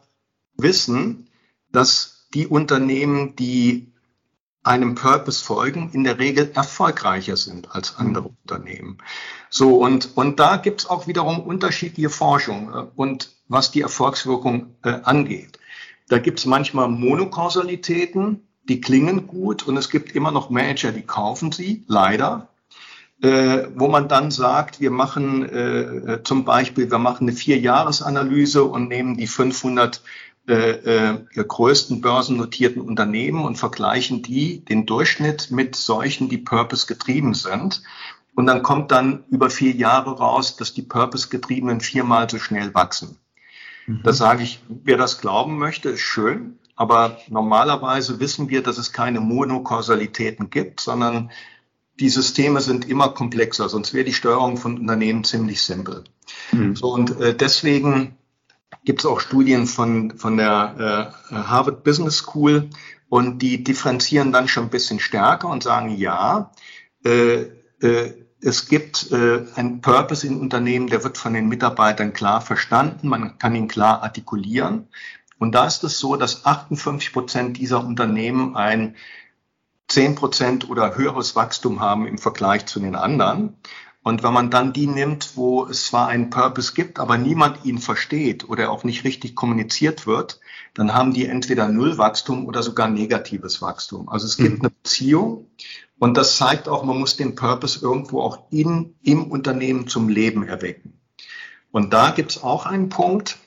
wissen, 0.57 1.29
dass 1.73 2.27
die 2.35 2.47
Unternehmen, 2.47 3.37
die 3.37 3.93
einem 4.67 4.97
Purpose 4.97 5.45
folgen, 5.45 5.91
in 5.93 6.05
der 6.05 6.19
Regel 6.19 6.51
erfolgreicher 6.55 7.37
sind 7.37 7.75
als 7.75 7.97
andere. 7.97 8.31
Unternehmen. 8.43 8.99
So, 9.49 9.77
und, 9.77 10.17
und 10.17 10.41
da 10.41 10.57
gibt's 10.57 10.87
auch 10.87 11.07
wiederum 11.07 11.41
unterschiedliche 11.41 12.11
Forschung 12.11 12.73
äh, 12.73 12.87
und 12.97 13.31
was 13.49 13.71
die 13.71 13.81
Erfolgswirkung 13.81 14.75
äh, 14.83 14.99
angeht. 15.03 15.59
Da 16.09 16.19
gibt's 16.19 16.47
manchmal 16.47 16.89
Monokausalitäten, 16.89 18.47
die 18.69 18.81
klingen 18.81 19.27
gut 19.27 19.67
und 19.67 19.77
es 19.77 19.91
gibt 19.91 20.13
immer 20.13 20.31
noch 20.31 20.51
Manager, 20.51 20.93
die 20.93 21.03
kaufen 21.03 21.53
sie, 21.53 21.85
leider. 21.87 22.49
Äh, 23.23 23.69
wo 23.75 23.89
man 23.89 24.09
dann 24.09 24.31
sagt, 24.31 24.81
wir 24.81 24.91
machen 24.91 25.49
äh, 25.49 25.81
äh 25.81 26.23
zum 26.23 26.45
Beispiel, 26.45 26.91
wir 26.91 26.99
machen 26.99 27.29
eine 27.29 27.37
Vierjahresanalyse 27.37 28.63
und 28.65 28.89
nehmen 28.89 29.17
die 29.17 29.27
500 29.27 30.03
äh, 30.49 31.13
äh, 31.13 31.19
größten 31.35 32.01
börsennotierten 32.01 32.81
Unternehmen 32.81 33.45
und 33.45 33.57
vergleichen 33.57 34.23
die, 34.23 34.65
den 34.65 34.87
Durchschnitt 34.87 35.51
mit 35.51 35.75
solchen, 35.75 36.29
die 36.29 36.39
Purpose 36.39 36.87
getrieben 36.87 37.35
sind. 37.35 37.83
Und 38.35 38.47
dann 38.47 38.63
kommt 38.63 38.93
dann 38.93 39.25
über 39.29 39.51
vier 39.51 39.73
Jahre 39.73 40.19
raus, 40.19 40.57
dass 40.57 40.75
die 40.75 40.83
Purpose-Getriebenen 40.83 41.81
viermal 41.81 42.31
so 42.31 42.39
schnell 42.39 42.75
wachsen. 42.75 43.17
Mhm. 43.87 44.03
Da 44.05 44.13
sage 44.13 44.43
ich, 44.43 44.61
wer 44.69 44.97
das 44.97 45.21
glauben 45.21 45.59
möchte, 45.59 45.89
ist 45.89 46.01
schön. 46.01 46.59
Aber 46.77 47.19
normalerweise 47.29 48.21
wissen 48.21 48.51
wir, 48.51 48.63
dass 48.63 48.77
es 48.77 48.93
keine 48.93 49.21
Monokausalitäten 49.21 50.51
gibt, 50.51 50.81
sondern 50.81 51.31
die 51.99 52.11
Systeme 52.11 52.61
sind 52.61 52.87
immer 52.87 53.09
komplexer, 53.09 53.71
sonst 53.71 53.95
wäre 53.95 54.05
die 54.05 54.13
Steuerung 54.13 54.59
von 54.59 54.79
Unternehmen 54.79 55.25
ziemlich 55.25 55.63
simpel. 55.63 56.05
Mhm. 56.53 56.77
So, 56.77 56.93
und 56.93 57.19
äh, 57.21 57.35
deswegen 57.35 58.17
gibt 58.85 59.01
es 59.01 59.07
auch 59.07 59.21
Studien 59.21 59.67
von, 59.67 60.17
von 60.19 60.37
der 60.37 61.13
äh, 61.31 61.35
Harvard 61.35 61.85
Business 61.85 62.19
School 62.19 62.71
und 63.09 63.41
die 63.41 63.63
differenzieren 63.63 64.33
dann 64.33 64.49
schon 64.49 64.65
ein 64.65 64.71
bisschen 64.71 65.01
stärker 65.01 65.49
und 65.49 65.63
sagen, 65.63 65.91
ja, 65.97 66.53
äh, 67.05 67.47
äh, 67.81 68.15
es 68.41 68.69
gibt 68.69 69.11
äh, 69.13 69.45
einen 69.55 69.81
Purpose 69.81 70.27
in 70.27 70.41
Unternehmen, 70.41 70.89
der 70.89 71.03
wird 71.03 71.19
von 71.19 71.35
den 71.35 71.49
Mitarbeitern 71.49 72.13
klar 72.13 72.41
verstanden, 72.41 73.09
man 73.09 73.39
kann 73.39 73.55
ihn 73.55 73.69
klar 73.69 74.03
artikulieren. 74.03 74.89
Und 75.39 75.55
da 75.55 75.67
ist 75.67 75.85
es 75.85 75.99
so, 75.99 76.17
dass 76.17 76.47
58 76.47 77.13
Prozent 77.13 77.57
dieser 77.59 77.85
Unternehmen 77.85 78.57
ein 78.57 78.97
10 79.89 80.15
Prozent 80.17 80.69
oder 80.69 80.97
höheres 80.97 81.37
Wachstum 81.37 81.81
haben 81.81 82.07
im 82.07 82.19
Vergleich 82.19 82.67
zu 82.67 82.81
den 82.81 82.97
anderen. 82.97 83.57
Und 84.07 84.23
wenn 84.23 84.33
man 84.33 84.53
dann 84.53 84.73
die 84.73 84.87
nimmt, 84.87 85.33
wo 85.35 85.67
es 85.67 85.87
zwar 85.87 86.07
einen 86.07 86.31
Purpose 86.31 86.75
gibt, 86.75 87.01
aber 87.01 87.19
niemand 87.19 87.65
ihn 87.65 87.79
versteht 87.79 88.49
oder 88.49 88.71
auch 88.71 88.85
nicht 88.85 89.03
richtig 89.03 89.35
kommuniziert 89.35 90.07
wird, 90.07 90.39
dann 90.75 90.95
haben 90.95 91.13
die 91.13 91.27
entweder 91.27 91.67
Nullwachstum 91.67 92.47
oder 92.47 92.63
sogar 92.63 92.89
negatives 92.89 93.61
Wachstum. 93.63 94.09
Also 94.09 94.27
es 94.27 94.37
gibt 94.37 94.59
mhm. 94.59 94.61
eine 94.61 94.71
Beziehung 94.71 95.51
und 95.99 96.17
das 96.17 96.37
zeigt 96.37 96.69
auch, 96.69 96.85
man 96.85 97.01
muss 97.01 97.17
den 97.17 97.35
Purpose 97.35 97.81
irgendwo 97.83 98.21
auch 98.21 98.45
in, 98.53 98.95
im 99.03 99.29
Unternehmen 99.29 99.89
zum 99.89 100.09
Leben 100.09 100.47
erwecken. 100.47 101.01
Und 101.73 101.93
da 101.93 102.11
gibt 102.11 102.31
es 102.31 102.45
auch 102.45 102.65
einen 102.65 102.91
Punkt, 102.91 103.39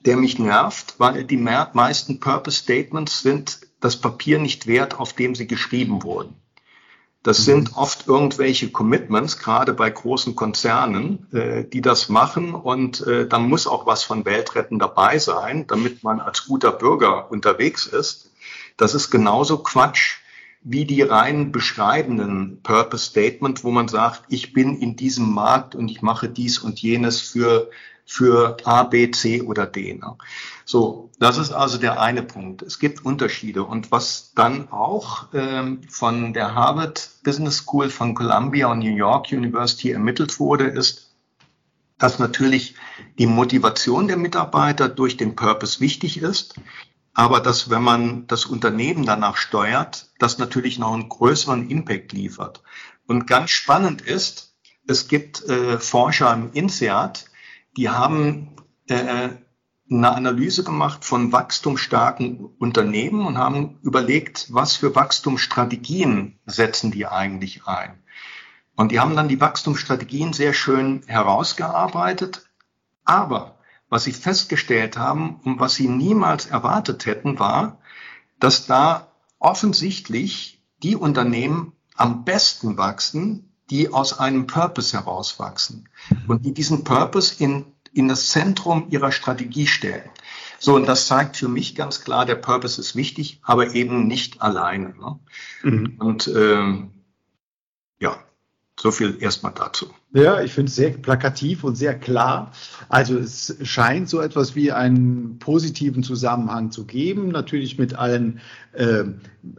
der 0.00 0.16
mich 0.16 0.38
nervt, 0.38 0.94
weil 0.96 1.24
die 1.24 1.36
meisten 1.36 2.20
Purpose 2.20 2.56
Statements 2.56 3.20
sind 3.20 3.60
das 3.80 3.96
Papier 3.96 4.38
nicht 4.38 4.66
wert, 4.66 4.98
auf 4.98 5.12
dem 5.12 5.34
sie 5.34 5.46
geschrieben 5.46 6.02
wurden. 6.02 6.36
Das 7.24 7.40
mhm. 7.40 7.42
sind 7.42 7.76
oft 7.76 8.06
irgendwelche 8.06 8.70
Commitments, 8.70 9.38
gerade 9.38 9.72
bei 9.72 9.90
großen 9.90 10.36
Konzernen, 10.36 11.26
äh, 11.32 11.64
die 11.64 11.80
das 11.80 12.08
machen. 12.08 12.54
Und 12.54 13.04
äh, 13.06 13.26
da 13.26 13.40
muss 13.40 13.66
auch 13.66 13.86
was 13.86 14.04
von 14.04 14.24
Weltretten 14.24 14.78
dabei 14.78 15.18
sein, 15.18 15.66
damit 15.66 16.04
man 16.04 16.20
als 16.20 16.46
guter 16.46 16.70
Bürger 16.70 17.32
unterwegs 17.32 17.86
ist. 17.86 18.30
Das 18.76 18.94
ist 18.94 19.10
genauso 19.10 19.58
Quatsch 19.58 20.18
wie 20.62 20.84
die 20.84 21.02
rein 21.02 21.50
beschreibenden 21.50 22.60
Purpose 22.62 23.06
Statement, 23.06 23.64
wo 23.64 23.70
man 23.70 23.88
sagt, 23.88 24.24
ich 24.28 24.52
bin 24.52 24.78
in 24.78 24.96
diesem 24.96 25.32
Markt 25.32 25.74
und 25.74 25.90
ich 25.90 26.02
mache 26.02 26.28
dies 26.28 26.58
und 26.58 26.80
jenes 26.80 27.20
für 27.20 27.70
für 28.06 28.56
A, 28.64 28.84
B, 28.84 29.10
C 29.10 29.42
oder 29.42 29.66
D. 29.66 29.94
Ne? 29.94 30.16
So, 30.64 31.10
das 31.18 31.38
ist 31.38 31.52
also 31.52 31.78
der 31.78 32.00
eine 32.00 32.22
Punkt. 32.22 32.62
Es 32.62 32.78
gibt 32.78 33.04
Unterschiede. 33.04 33.64
Und 33.64 33.90
was 33.90 34.32
dann 34.34 34.70
auch 34.70 35.28
ähm, 35.32 35.82
von 35.88 36.32
der 36.32 36.54
Harvard 36.54 37.10
Business 37.22 37.58
School 37.58 37.90
von 37.90 38.14
Columbia 38.14 38.68
und 38.68 38.80
New 38.80 38.94
York 38.94 39.32
University 39.32 39.90
ermittelt 39.90 40.38
wurde, 40.38 40.64
ist, 40.64 41.10
dass 41.98 42.18
natürlich 42.18 42.74
die 43.18 43.26
Motivation 43.26 44.08
der 44.08 44.16
Mitarbeiter 44.16 44.88
durch 44.88 45.16
den 45.16 45.36
Purpose 45.36 45.80
wichtig 45.80 46.18
ist, 46.18 46.54
aber 47.14 47.40
dass 47.40 47.70
wenn 47.70 47.82
man 47.82 48.26
das 48.26 48.44
Unternehmen 48.44 49.06
danach 49.06 49.36
steuert, 49.36 50.10
das 50.18 50.38
natürlich 50.38 50.78
noch 50.78 50.92
einen 50.92 51.08
größeren 51.08 51.70
Impact 51.70 52.12
liefert. 52.12 52.62
Und 53.06 53.26
ganz 53.26 53.50
spannend 53.50 54.02
ist, 54.02 54.54
es 54.86 55.08
gibt 55.08 55.44
äh, 55.44 55.78
Forscher 55.78 56.32
im 56.34 56.52
INSEAD, 56.52 57.26
die 57.76 57.88
haben 57.90 58.56
äh, 58.88 59.30
eine 59.90 60.12
Analyse 60.14 60.64
gemacht 60.64 61.04
von 61.04 61.32
wachstumsstarken 61.32 62.44
Unternehmen 62.58 63.26
und 63.26 63.38
haben 63.38 63.78
überlegt, 63.82 64.48
was 64.50 64.76
für 64.76 64.94
Wachstumsstrategien 64.94 66.38
setzen 66.46 66.90
die 66.90 67.06
eigentlich 67.06 67.66
ein. 67.66 68.02
Und 68.76 68.92
die 68.92 69.00
haben 69.00 69.14
dann 69.14 69.28
die 69.28 69.40
Wachstumsstrategien 69.40 70.32
sehr 70.32 70.52
schön 70.52 71.02
herausgearbeitet. 71.06 72.48
Aber 73.04 73.58
was 73.88 74.04
sie 74.04 74.12
festgestellt 74.12 74.96
haben 74.96 75.40
und 75.44 75.60
was 75.60 75.74
sie 75.74 75.88
niemals 75.88 76.46
erwartet 76.46 77.06
hätten, 77.06 77.38
war, 77.38 77.78
dass 78.40 78.66
da 78.66 79.12
offensichtlich 79.38 80.64
die 80.82 80.96
Unternehmen 80.96 81.72
am 81.94 82.24
besten 82.24 82.76
wachsen, 82.76 83.53
die 83.70 83.92
aus 83.92 84.18
einem 84.18 84.46
Purpose 84.46 84.96
herauswachsen 84.96 85.88
und 86.28 86.44
die 86.44 86.52
diesen 86.52 86.84
Purpose 86.84 87.42
in, 87.42 87.64
in 87.92 88.08
das 88.08 88.28
Zentrum 88.28 88.86
ihrer 88.90 89.12
Strategie 89.12 89.66
stellen. 89.66 90.10
So, 90.58 90.74
und 90.74 90.86
das 90.86 91.06
zeigt 91.06 91.36
für 91.36 91.48
mich 91.48 91.74
ganz 91.74 92.02
klar, 92.04 92.24
der 92.24 92.36
Purpose 92.36 92.80
ist 92.80 92.96
wichtig, 92.96 93.40
aber 93.42 93.74
eben 93.74 94.06
nicht 94.06 94.40
alleine. 94.40 94.94
Ne? 94.98 95.18
Mhm. 95.62 95.96
Und 95.98 96.28
ähm, 96.34 96.90
so 98.84 98.90
viel 98.90 99.16
erstmal 99.18 99.52
dazu. 99.54 99.86
Ja, 100.12 100.42
ich 100.42 100.52
finde 100.52 100.68
es 100.68 100.76
sehr 100.76 100.90
plakativ 100.90 101.64
und 101.64 101.74
sehr 101.74 101.98
klar. 101.98 102.52
Also 102.90 103.16
es 103.16 103.56
scheint 103.62 104.10
so 104.10 104.20
etwas 104.20 104.54
wie 104.54 104.72
einen 104.72 105.38
positiven 105.38 106.02
Zusammenhang 106.02 106.70
zu 106.70 106.84
geben, 106.84 107.28
natürlich 107.28 107.78
mit 107.78 107.94
allen 107.94 108.40
äh, 108.74 109.04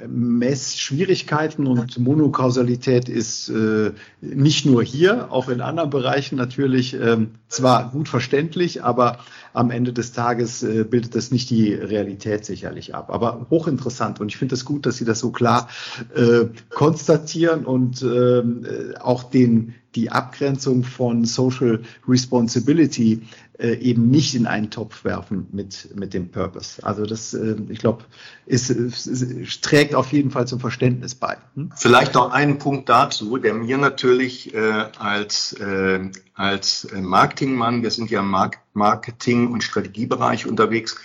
Messschwierigkeiten 0.07 1.65
und 1.65 1.97
Monokausalität 1.97 3.09
ist 3.09 3.49
äh, 3.49 3.93
nicht 4.21 4.67
nur 4.67 4.83
hier, 4.83 5.31
auch 5.31 5.49
in 5.49 5.59
anderen 5.59 5.89
Bereichen 5.89 6.35
natürlich 6.35 6.93
äh, 6.93 7.25
zwar 7.47 7.89
gut 7.89 8.07
verständlich, 8.07 8.83
aber 8.83 9.17
am 9.55 9.71
Ende 9.71 9.93
des 9.93 10.11
Tages 10.11 10.63
äh, 10.63 10.83
bildet 10.83 11.15
das 11.15 11.31
nicht 11.31 11.49
die 11.49 11.73
Realität 11.73 12.45
sicherlich 12.45 12.93
ab. 12.93 13.09
Aber 13.09 13.47
hochinteressant 13.49 14.19
und 14.19 14.29
ich 14.29 14.37
finde 14.37 14.53
es 14.53 14.61
das 14.61 14.65
gut, 14.65 14.85
dass 14.85 14.97
Sie 14.97 15.05
das 15.05 15.19
so 15.19 15.31
klar 15.31 15.69
äh, 16.13 16.45
konstatieren 16.69 17.65
und 17.65 18.01
ähm, 18.01 18.65
äh, 18.65 18.97
auch 18.97 19.23
den 19.23 19.75
die 19.95 20.11
Abgrenzung 20.11 20.83
von 20.83 21.25
Social 21.25 21.81
Responsibility 22.07 23.21
äh, 23.57 23.75
eben 23.75 24.09
nicht 24.09 24.35
in 24.35 24.47
einen 24.47 24.69
Topf 24.69 25.05
werfen 25.05 25.47
mit, 25.51 25.95
mit 25.95 26.13
dem 26.13 26.29
Purpose. 26.29 26.83
Also 26.83 27.05
das, 27.05 27.33
äh, 27.33 27.55
ich 27.69 27.79
glaube, 27.79 28.03
ist, 28.45 28.69
ist, 28.69 29.63
trägt 29.63 29.95
auf 29.95 30.11
jeden 30.11 30.31
Fall 30.31 30.45
zum 30.47 30.59
Verständnis 30.59 31.15
bei. 31.15 31.37
Hm? 31.55 31.71
Vielleicht 31.75 32.15
noch 32.15 32.31
einen 32.31 32.57
Punkt 32.57 32.89
dazu, 32.89 33.37
der 33.37 33.53
mir 33.53 33.77
natürlich 33.77 34.53
äh, 34.53 34.87
als, 34.99 35.53
äh, 35.53 35.99
als 36.33 36.87
Marketingmann, 36.93 37.81
wir 37.81 37.91
sind 37.91 38.11
ja 38.11 38.19
im 38.19 38.35
Marketing- 38.73 39.51
und 39.51 39.63
Strategiebereich 39.63 40.45
unterwegs, 40.45 40.97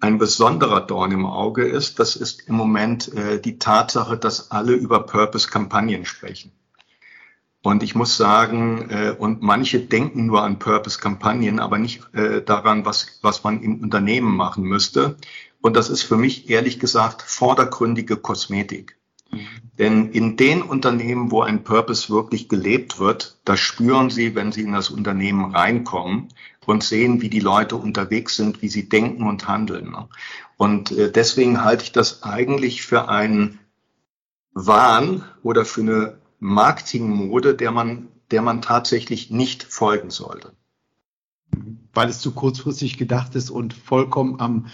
ein 0.00 0.18
besonderer 0.18 0.82
Dorn 0.82 1.12
im 1.12 1.24
Auge 1.24 1.64
ist, 1.64 1.98
das 1.98 2.16
ist 2.16 2.46
im 2.48 2.56
Moment 2.56 3.10
äh, 3.14 3.40
die 3.40 3.58
Tatsache, 3.58 4.18
dass 4.18 4.50
alle 4.50 4.74
über 4.74 5.06
Purpose-Kampagnen 5.06 6.04
sprechen. 6.04 6.52
Und 7.64 7.82
ich 7.82 7.96
muss 7.96 8.16
sagen, 8.16 8.90
äh, 8.90 9.16
und 9.18 9.42
manche 9.42 9.80
denken 9.80 10.26
nur 10.26 10.42
an 10.42 10.60
Purpose-Kampagnen, 10.60 11.58
aber 11.58 11.78
nicht 11.78 12.02
äh, 12.14 12.40
daran, 12.42 12.84
was, 12.84 13.18
was 13.22 13.42
man 13.42 13.60
im 13.60 13.80
Unternehmen 13.80 14.36
machen 14.36 14.64
müsste. 14.64 15.16
Und 15.60 15.74
das 15.74 15.90
ist 15.90 16.02
für 16.02 16.16
mich 16.16 16.48
ehrlich 16.50 16.78
gesagt 16.78 17.22
vordergründige 17.22 18.16
Kosmetik. 18.16 18.96
Mhm. 19.32 19.48
Denn 19.78 20.10
in 20.12 20.36
den 20.36 20.62
Unternehmen, 20.62 21.32
wo 21.32 21.42
ein 21.42 21.64
Purpose 21.64 22.10
wirklich 22.10 22.48
gelebt 22.48 23.00
wird, 23.00 23.40
da 23.44 23.56
spüren 23.56 24.10
Sie, 24.10 24.36
wenn 24.36 24.52
Sie 24.52 24.60
in 24.60 24.72
das 24.72 24.90
Unternehmen 24.90 25.54
reinkommen, 25.56 26.28
und 26.66 26.82
sehen, 26.82 27.20
wie 27.20 27.28
die 27.28 27.40
Leute 27.40 27.76
unterwegs 27.76 28.36
sind, 28.36 28.62
wie 28.62 28.68
sie 28.68 28.88
denken 28.88 29.26
und 29.26 29.48
handeln. 29.48 29.90
Ne? 29.90 30.08
Und 30.56 30.92
äh, 30.92 31.10
deswegen 31.10 31.64
halte 31.64 31.84
ich 31.84 31.92
das 31.92 32.22
eigentlich 32.22 32.82
für 32.82 33.08
einen 33.08 33.58
Wahn 34.52 35.24
oder 35.42 35.64
für 35.64 35.80
eine 35.80 36.18
Marketingmode, 36.44 37.54
der 37.54 37.70
man, 37.70 38.08
der 38.30 38.42
man 38.42 38.60
tatsächlich 38.60 39.30
nicht 39.30 39.64
folgen 39.64 40.10
sollte. 40.10 40.52
Weil 41.94 42.10
es 42.10 42.20
zu 42.20 42.32
kurzfristig 42.32 42.98
gedacht 42.98 43.34
ist 43.34 43.48
und 43.48 43.72
vollkommen 43.72 44.40
am 44.40 44.66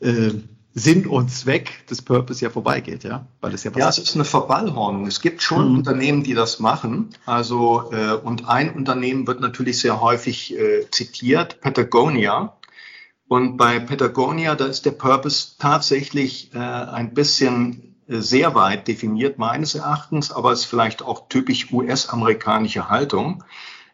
äh, 0.00 0.30
Sinn 0.72 1.06
und 1.06 1.30
Zweck 1.30 1.86
des 1.88 2.00
Purpose 2.00 2.42
ja 2.42 2.48
vorbeigeht, 2.48 3.04
ja? 3.04 3.26
Weil 3.42 3.52
es 3.52 3.64
ja, 3.64 3.72
ja, 3.76 3.90
es 3.90 3.98
ist 3.98 4.14
eine 4.14 4.24
Verballhornung. 4.24 5.06
Es 5.06 5.20
gibt 5.20 5.42
schon 5.42 5.72
mhm. 5.72 5.78
Unternehmen, 5.78 6.22
die 6.22 6.32
das 6.32 6.60
machen. 6.60 7.10
Also 7.26 7.92
äh, 7.92 8.14
und 8.14 8.48
ein 8.48 8.72
Unternehmen 8.74 9.26
wird 9.26 9.40
natürlich 9.40 9.80
sehr 9.80 10.00
häufig 10.00 10.56
äh, 10.56 10.88
zitiert, 10.90 11.60
Patagonia. 11.60 12.56
Und 13.26 13.58
bei 13.58 13.80
Patagonia, 13.80 14.54
da 14.54 14.64
ist 14.64 14.86
der 14.86 14.92
Purpose 14.92 15.56
tatsächlich 15.58 16.54
äh, 16.54 16.58
ein 16.58 17.12
bisschen 17.12 17.88
sehr 18.08 18.54
weit 18.54 18.88
definiert 18.88 19.38
meines 19.38 19.74
Erachtens, 19.74 20.32
aber 20.32 20.52
ist 20.52 20.64
vielleicht 20.64 21.02
auch 21.02 21.28
typisch 21.28 21.70
US-amerikanische 21.72 22.88
Haltung. 22.88 23.44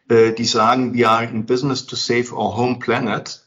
Äh, 0.07 0.31
die 0.31 0.45
sagen, 0.45 0.95
we 0.97 1.07
are 1.07 1.25
in 1.25 1.45
business 1.45 1.85
to 1.85 1.95
save 1.95 2.33
our 2.33 2.55
home 2.55 2.79
planet. 2.79 3.41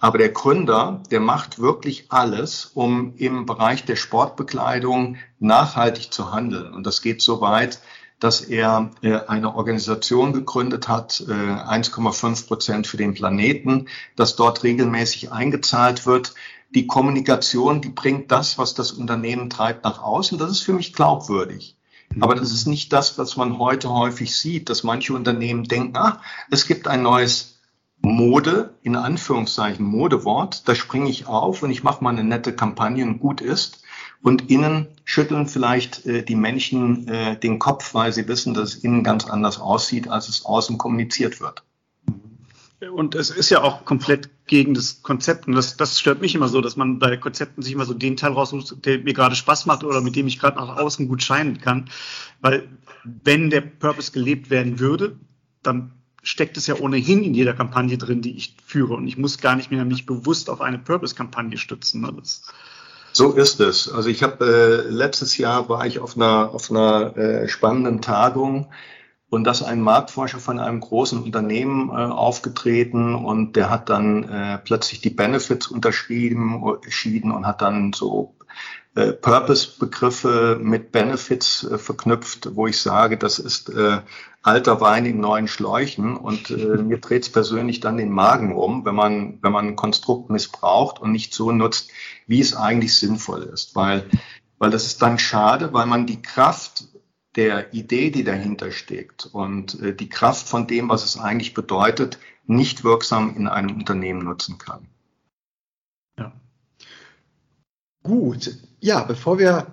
Aber 0.00 0.18
der 0.18 0.28
Gründer, 0.28 1.02
der 1.10 1.20
macht 1.20 1.58
wirklich 1.58 2.06
alles, 2.10 2.70
um 2.74 3.14
im 3.16 3.46
Bereich 3.46 3.84
der 3.84 3.96
Sportbekleidung 3.96 5.16
nachhaltig 5.40 6.12
zu 6.12 6.32
handeln. 6.32 6.72
Und 6.72 6.86
das 6.86 7.02
geht 7.02 7.20
so 7.20 7.40
weit, 7.40 7.80
dass 8.20 8.40
er 8.40 8.90
äh, 9.02 9.18
eine 9.26 9.54
Organisation 9.54 10.32
gegründet 10.32 10.88
hat, 10.88 11.12
1,5 11.12 12.42
äh, 12.44 12.46
Prozent 12.46 12.86
für 12.86 12.96
den 12.96 13.14
Planeten, 13.14 13.86
dass 14.16 14.36
dort 14.36 14.64
regelmäßig 14.64 15.32
eingezahlt 15.32 16.06
wird. 16.06 16.34
Die 16.70 16.86
Kommunikation, 16.86 17.80
die 17.80 17.88
bringt 17.88 18.30
das, 18.30 18.58
was 18.58 18.74
das 18.74 18.92
Unternehmen 18.92 19.48
treibt, 19.50 19.84
nach 19.84 20.02
außen. 20.02 20.38
Das 20.38 20.50
ist 20.50 20.60
für 20.60 20.74
mich 20.74 20.92
glaubwürdig. 20.92 21.76
Aber 22.20 22.34
das 22.34 22.52
ist 22.52 22.66
nicht 22.66 22.92
das, 22.92 23.18
was 23.18 23.36
man 23.36 23.58
heute 23.58 23.90
häufig 23.90 24.36
sieht, 24.36 24.70
dass 24.70 24.82
manche 24.82 25.14
Unternehmen 25.14 25.64
denken, 25.64 25.96
ah, 25.96 26.20
es 26.50 26.66
gibt 26.66 26.88
ein 26.88 27.02
neues 27.02 27.58
Mode, 28.00 28.74
in 28.82 28.96
Anführungszeichen 28.96 29.84
Modewort, 29.84 30.68
da 30.68 30.74
springe 30.74 31.10
ich 31.10 31.26
auf 31.26 31.62
und 31.62 31.70
ich 31.70 31.82
mache 31.82 32.02
mal 32.02 32.10
eine 32.10 32.24
nette 32.24 32.54
Kampagne 32.54 33.04
und 33.04 33.18
gut 33.18 33.40
ist. 33.40 33.82
Und 34.22 34.50
innen 34.50 34.88
schütteln 35.04 35.46
vielleicht 35.46 36.04
äh, 36.06 36.24
die 36.24 36.34
Menschen 36.34 37.06
äh, 37.08 37.38
den 37.38 37.58
Kopf, 37.58 37.94
weil 37.94 38.12
sie 38.12 38.26
wissen, 38.26 38.52
dass 38.52 38.74
es 38.74 38.84
innen 38.84 39.04
ganz 39.04 39.26
anders 39.26 39.60
aussieht, 39.60 40.08
als 40.08 40.28
es 40.28 40.44
außen 40.44 40.76
kommuniziert 40.76 41.40
wird. 41.40 41.62
Und 42.92 43.14
es 43.14 43.30
ist 43.30 43.50
ja 43.50 43.62
auch 43.62 43.84
komplett 43.84 44.28
gegen 44.48 44.74
das 44.74 45.02
Konzept. 45.02 45.46
Und 45.46 45.54
das, 45.54 45.76
das 45.76 46.00
stört 46.00 46.20
mich 46.20 46.34
immer 46.34 46.48
so, 46.48 46.60
dass 46.60 46.76
man 46.76 46.98
bei 46.98 47.16
Konzepten 47.16 47.62
sich 47.62 47.72
immer 47.72 47.84
so 47.84 47.94
den 47.94 48.16
Teil 48.16 48.32
raussucht, 48.32 48.84
der 48.84 48.98
mir 48.98 49.14
gerade 49.14 49.34
Spaß 49.34 49.66
macht 49.66 49.84
oder 49.84 50.00
mit 50.00 50.16
dem 50.16 50.26
ich 50.26 50.40
gerade 50.40 50.56
nach 50.56 50.76
außen 50.76 51.08
gut 51.08 51.22
scheinen 51.22 51.60
kann. 51.60 51.88
Weil 52.40 52.68
wenn 53.04 53.50
der 53.50 53.60
Purpose 53.60 54.12
gelebt 54.12 54.50
werden 54.50 54.80
würde, 54.80 55.16
dann 55.62 55.92
steckt 56.22 56.56
es 56.56 56.66
ja 56.66 56.76
ohnehin 56.76 57.22
in 57.22 57.34
jeder 57.34 57.54
Kampagne 57.54 57.96
drin, 57.96 58.22
die 58.22 58.36
ich 58.36 58.56
führe. 58.64 58.94
Und 58.94 59.06
ich 59.06 59.16
muss 59.16 59.38
gar 59.38 59.56
nicht 59.56 59.70
mehr 59.70 59.84
mich 59.84 60.06
bewusst 60.06 60.50
auf 60.50 60.60
eine 60.60 60.78
Purpose-Kampagne 60.78 61.58
stützen. 61.58 62.00
Ne? 62.00 62.12
so 63.12 63.32
ist 63.32 63.60
es. 63.60 63.90
Also 63.90 64.08
ich 64.08 64.22
habe 64.22 64.44
äh, 64.88 64.90
letztes 64.90 65.38
Jahr 65.38 65.68
war 65.68 65.86
ich 65.86 65.98
auf 65.98 66.16
einer 66.16 66.50
auf 66.52 66.70
einer 66.70 67.16
äh, 67.16 67.48
spannenden 67.48 68.00
Tagung 68.00 68.68
und 69.30 69.44
da 69.44 69.50
ist 69.50 69.62
ein 69.62 69.82
Marktforscher 69.82 70.38
von 70.38 70.58
einem 70.58 70.80
großen 70.80 71.22
Unternehmen 71.22 71.90
äh, 71.90 71.92
aufgetreten 71.92 73.14
und 73.14 73.56
der 73.56 73.68
hat 73.68 73.90
dann 73.90 74.24
äh, 74.24 74.58
plötzlich 74.58 75.00
die 75.00 75.10
Benefits 75.10 75.68
unterschrieben, 75.68 76.62
entschieden 76.82 77.30
und 77.30 77.46
hat 77.46 77.60
dann 77.60 77.92
so 77.92 78.34
äh, 78.94 79.12
Purpose-Begriffe 79.12 80.58
mit 80.62 80.92
Benefits 80.92 81.62
äh, 81.64 81.76
verknüpft, 81.76 82.56
wo 82.56 82.66
ich 82.66 82.80
sage, 82.80 83.18
das 83.18 83.38
ist 83.38 83.68
äh, 83.68 83.98
alter 84.42 84.80
Wein 84.80 85.04
in 85.04 85.20
neuen 85.20 85.46
Schläuchen. 85.46 86.16
Und 86.16 86.50
äh, 86.50 86.78
mir 86.82 86.98
dreht 86.98 87.24
es 87.24 87.30
persönlich 87.30 87.80
dann 87.80 87.98
den 87.98 88.10
Magen 88.10 88.56
um, 88.56 88.86
wenn 88.86 88.94
man, 88.94 89.38
wenn 89.42 89.52
man 89.52 89.68
ein 89.68 89.76
Konstrukt 89.76 90.30
missbraucht 90.30 91.00
und 91.00 91.12
nicht 91.12 91.34
so 91.34 91.52
nutzt, 91.52 91.90
wie 92.26 92.40
es 92.40 92.56
eigentlich 92.56 92.96
sinnvoll 92.96 93.42
ist, 93.42 93.76
weil, 93.76 94.08
weil 94.58 94.70
das 94.70 94.86
ist 94.86 95.02
dann 95.02 95.18
schade, 95.18 95.72
weil 95.74 95.86
man 95.86 96.06
die 96.06 96.22
Kraft 96.22 96.88
der 97.38 97.72
Idee, 97.72 98.10
die 98.10 98.24
dahinter 98.24 98.72
steckt 98.72 99.26
und 99.32 99.80
äh, 99.80 99.94
die 99.94 100.08
Kraft 100.08 100.48
von 100.48 100.66
dem, 100.66 100.88
was 100.88 101.04
es 101.04 101.16
eigentlich 101.16 101.54
bedeutet, 101.54 102.18
nicht 102.46 102.82
wirksam 102.82 103.36
in 103.36 103.46
einem 103.46 103.76
Unternehmen 103.76 104.24
nutzen 104.24 104.58
kann. 104.58 104.88
Ja. 106.18 106.32
Gut, 108.02 108.58
ja, 108.80 109.04
bevor 109.04 109.38
wir 109.38 109.68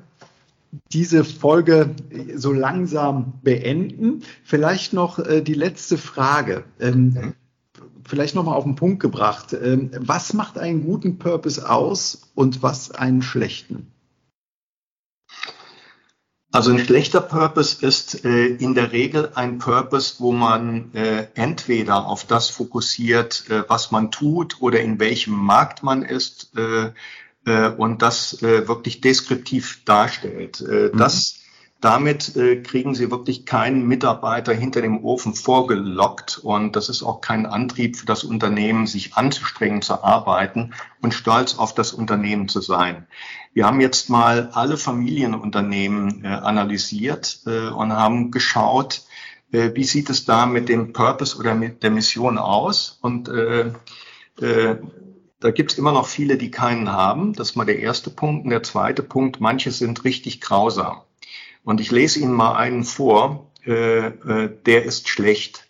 diese 0.91 1.23
Folge 1.23 1.95
so 2.35 2.53
langsam 2.53 3.33
beenden, 3.41 4.21
vielleicht 4.43 4.93
noch 4.93 5.17
äh, 5.17 5.41
die 5.41 5.55
letzte 5.55 5.97
Frage. 5.97 6.65
Ähm, 6.79 7.05
mhm. 7.05 7.33
Vielleicht 8.03 8.35
nochmal 8.35 8.57
auf 8.57 8.65
den 8.65 8.75
Punkt 8.75 8.99
gebracht. 8.99 9.53
Ähm, 9.53 9.89
was 9.97 10.33
macht 10.33 10.59
einen 10.59 10.83
guten 10.83 11.17
Purpose 11.17 11.67
aus 11.67 12.29
und 12.35 12.61
was 12.61 12.91
einen 12.91 13.23
schlechten? 13.23 13.91
Also 16.55 16.71
ein 16.71 16.79
schlechter 16.79 17.19
Purpose 17.19 17.85
ist 17.85 18.23
äh, 18.23 18.45
in 18.45 18.75
der 18.75 18.93
Regel 18.93 19.31
ein 19.35 19.57
Purpose, 19.57 20.15
wo 20.19 20.31
man 20.31 20.93
äh, 20.93 21.27
entweder 21.35 22.07
auf 22.07 22.23
das 22.23 22.49
fokussiert, 22.49 23.43
äh, 23.49 23.63
was 23.67 23.91
man 23.91 24.09
tut 24.09 24.61
oder 24.61 24.79
in 24.79 24.97
welchem 24.99 25.33
Markt 25.33 25.83
man 25.83 26.01
ist, 26.01 26.51
äh, 26.55 26.91
äh, 27.45 27.69
und 27.69 28.01
das 28.01 28.41
äh, 28.41 28.67
wirklich 28.69 29.01
deskriptiv 29.01 29.83
darstellt. 29.83 30.61
Mhm. 30.61 30.97
Das 30.97 31.39
damit 31.81 32.35
äh, 32.35 32.61
kriegen 32.61 32.95
Sie 32.95 33.11
wirklich 33.11 33.45
keinen 33.45 33.87
Mitarbeiter 33.87 34.53
hinter 34.53 34.81
dem 34.81 35.03
Ofen 35.03 35.33
vorgelockt 35.33 36.39
und 36.39 36.75
das 36.75 36.89
ist 36.89 37.03
auch 37.03 37.21
kein 37.21 37.45
Antrieb 37.45 37.97
für 37.97 38.05
das 38.05 38.23
Unternehmen, 38.23 38.87
sich 38.87 39.15
anzustrengen 39.15 39.81
zu 39.81 40.03
arbeiten 40.03 40.73
und 41.01 41.13
stolz 41.13 41.57
auf 41.57 41.75
das 41.75 41.93
Unternehmen 41.93 42.47
zu 42.47 42.61
sein. 42.61 43.07
Wir 43.53 43.65
haben 43.65 43.81
jetzt 43.81 44.09
mal 44.09 44.49
alle 44.53 44.77
Familienunternehmen 44.77 46.23
äh, 46.23 46.27
analysiert 46.27 47.41
äh, 47.45 47.67
und 47.67 47.93
haben 47.93 48.31
geschaut, 48.31 49.03
äh, 49.51 49.71
wie 49.75 49.83
sieht 49.83 50.09
es 50.09 50.25
da 50.25 50.45
mit 50.45 50.69
dem 50.69 50.93
Purpose 50.93 51.37
oder 51.37 51.55
mit 51.55 51.83
der 51.83 51.91
Mission 51.91 52.37
aus 52.37 52.97
und 53.01 53.29
äh, 53.29 53.71
äh, 54.41 54.77
da 55.39 55.51
gibt 55.51 55.73
es 55.73 55.77
immer 55.77 55.91
noch 55.91 56.07
viele, 56.07 56.37
die 56.37 56.49
keinen 56.49 56.91
haben. 56.91 57.33
Das 57.33 57.51
ist 57.51 57.55
mal 57.55 57.65
der 57.65 57.79
erste 57.79 58.09
Punkt. 58.09 58.45
Und 58.45 58.49
der 58.49 58.63
zweite 58.63 59.03
Punkt, 59.03 59.39
manche 59.39 59.69
sind 59.69 60.03
richtig 60.03 60.41
grausam. 60.41 61.01
Und 61.65 61.81
ich 61.81 61.91
lese 61.91 62.19
Ihnen 62.19 62.33
mal 62.33 62.55
einen 62.55 62.85
vor, 62.85 63.51
äh, 63.65 64.07
äh, 64.07 64.49
der 64.65 64.85
ist 64.85 65.09
schlecht. 65.09 65.67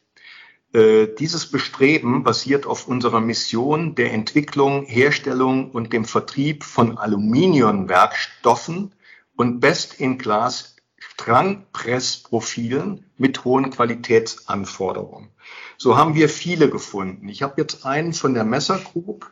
Äh, 0.74 1.08
dieses 1.18 1.50
Bestreben 1.50 2.24
basiert 2.24 2.68
auf 2.68 2.88
unserer 2.88 3.22
Mission 3.22 3.96
der 3.96 4.12
Entwicklung, 4.12 4.86
Herstellung 4.86 5.72
und 5.72 5.94
dem 5.94 6.06
Vertrieb 6.06 6.66
von 6.66 6.98
Aluminiumwerkstoffen 6.98 8.94
und 9.38 9.62
Best-in-Class 9.62 10.76
Strangpressprofilen 10.98 13.06
mit 13.18 13.46
hohen 13.46 13.70
Qualitätsanforderungen. 13.70 15.30
So 15.78 15.98
haben 15.98 16.16
wir 16.16 16.28
viele 16.28 16.70
gefunden. 16.70 17.30
Ich 17.30 17.42
habe 17.42 17.62
jetzt 17.62 17.86
einen 17.86 18.12
von 18.12 18.34
der 18.34 18.44
Messer 18.44 18.80
Group, 18.80 19.32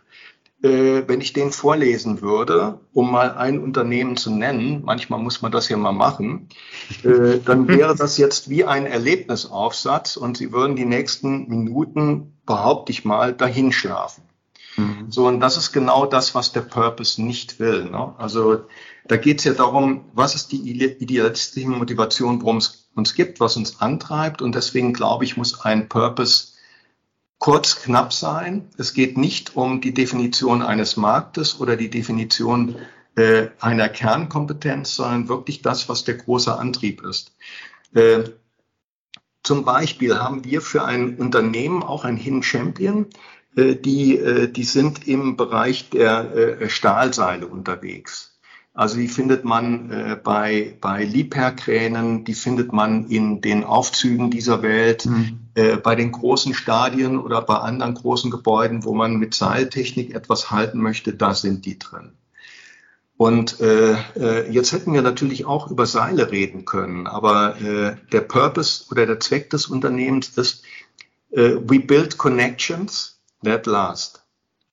wenn 0.69 1.19
ich 1.19 1.33
den 1.33 1.51
vorlesen 1.51 2.21
würde, 2.21 2.79
um 2.93 3.11
mal 3.11 3.31
ein 3.33 3.59
Unternehmen 3.59 4.15
zu 4.15 4.31
nennen, 4.31 4.81
manchmal 4.85 5.19
muss 5.19 5.41
man 5.41 5.51
das 5.51 5.67
ja 5.67 5.75
mal 5.75 5.91
machen, 5.91 6.47
äh, 7.03 7.39
dann 7.43 7.67
wäre 7.67 7.95
das 7.95 8.17
jetzt 8.17 8.49
wie 8.49 8.63
ein 8.63 8.85
Erlebnisaufsatz 8.85 10.15
und 10.15 10.37
Sie 10.37 10.51
würden 10.53 10.75
die 10.75 10.85
nächsten 10.85 11.49
Minuten, 11.49 12.37
behaupte 12.45 12.91
ich 12.91 13.03
mal, 13.03 13.33
dahin 13.33 13.71
schlafen. 13.73 14.23
Mhm. 14.77 15.07
So, 15.11 15.27
und 15.27 15.39
das 15.39 15.57
ist 15.57 15.71
genau 15.73 16.05
das, 16.05 16.33
was 16.33 16.51
der 16.51 16.61
Purpose 16.61 17.21
nicht 17.21 17.59
will. 17.59 17.85
Ne? 17.85 18.13
Also 18.17 18.61
da 19.05 19.17
geht 19.17 19.39
es 19.39 19.45
ja 19.45 19.53
darum, 19.53 20.05
was 20.13 20.33
ist 20.33 20.51
die 20.51 20.61
idealistische 20.69 21.67
Motivation, 21.67 22.41
worum 22.41 22.57
es 22.57 22.89
uns 22.95 23.15
gibt, 23.15 23.39
was 23.39 23.57
uns 23.57 23.81
antreibt. 23.81 24.41
Und 24.41 24.55
deswegen 24.55 24.93
glaube 24.93 25.25
ich, 25.25 25.35
muss 25.35 25.61
ein 25.61 25.89
Purpose 25.89 26.52
kurz, 27.43 27.81
knapp 27.81 28.13
sein. 28.13 28.69
Es 28.77 28.93
geht 28.93 29.17
nicht 29.17 29.57
um 29.57 29.81
die 29.81 29.93
Definition 29.93 30.61
eines 30.61 30.95
Marktes 30.95 31.59
oder 31.59 31.75
die 31.75 31.89
Definition 31.89 32.77
äh, 33.17 33.47
einer 33.59 33.89
Kernkompetenz, 33.89 34.95
sondern 34.95 35.27
wirklich 35.27 35.61
das, 35.61 35.89
was 35.89 36.05
der 36.05 36.15
große 36.15 36.57
Antrieb 36.57 37.03
ist. 37.03 37.35
Äh, 37.93 38.29
zum 39.43 39.65
Beispiel 39.65 40.19
haben 40.19 40.45
wir 40.45 40.61
für 40.61 40.85
ein 40.85 41.17
Unternehmen 41.17 41.83
auch 41.83 42.05
ein 42.05 42.15
Hidden 42.15 42.43
Champion, 42.43 43.07
äh, 43.57 43.75
die, 43.75 44.17
äh, 44.17 44.47
die 44.47 44.63
sind 44.63 45.05
im 45.05 45.35
Bereich 45.35 45.89
der 45.89 46.61
äh, 46.61 46.69
Stahlseile 46.69 47.47
unterwegs. 47.47 48.32
Also 48.75 48.97
die 48.97 49.07
findet 49.07 49.45
man 49.45 49.91
äh, 49.91 50.15
bei, 50.21 50.75
bei 50.81 51.03
Liebherr-Kränen, 51.03 52.25
die 52.25 52.33
findet 52.33 52.73
man 52.73 53.07
in 53.07 53.39
den 53.39 53.63
Aufzügen 53.63 54.31
dieser 54.31 54.63
Welt, 54.63 55.05
mhm. 55.05 55.39
äh, 55.53 55.77
bei 55.77 55.93
den 55.93 56.11
großen 56.11 56.55
Stadien 56.55 57.19
oder 57.19 57.43
bei 57.43 57.57
anderen 57.57 57.93
großen 57.93 58.31
Gebäuden, 58.31 58.83
wo 58.83 58.95
man 58.95 59.17
mit 59.17 59.35
Seiltechnik 59.35 60.15
etwas 60.15 60.49
halten 60.49 60.81
möchte, 60.81 61.13
da 61.13 61.35
sind 61.35 61.65
die 61.65 61.77
drin. 61.77 62.13
Und 63.15 63.61
äh, 63.61 63.93
äh, 64.15 64.51
jetzt 64.51 64.71
hätten 64.71 64.91
wir 64.91 65.03
natürlich 65.03 65.45
auch 65.45 65.69
über 65.69 65.85
Seile 65.85 66.31
reden 66.31 66.65
können, 66.65 67.05
aber 67.05 67.61
äh, 67.61 67.95
der 68.11 68.21
Purpose 68.21 68.85
oder 68.89 69.05
der 69.05 69.19
Zweck 69.19 69.51
des 69.51 69.67
Unternehmens 69.67 70.29
ist, 70.29 70.63
äh, 71.29 71.57
we 71.61 71.79
build 71.79 72.17
connections 72.17 73.21
that 73.43 73.67
last. 73.67 74.25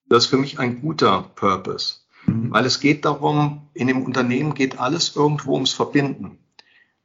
Das 0.09 0.25
ist 0.25 0.31
für 0.31 0.39
mich 0.39 0.59
ein 0.59 0.81
guter 0.81 1.31
Purpose. 1.35 2.00
Mhm. 2.31 2.53
Weil 2.53 2.67
es 2.67 2.81
geht 2.81 3.05
darum, 3.05 3.69
in 3.75 3.87
dem 3.87 4.03
Unternehmen 4.03 4.55
geht 4.55 4.79
alles 4.79 5.17
irgendwo 5.17 5.55
ums 5.55 5.73
Verbinden. 5.73 6.39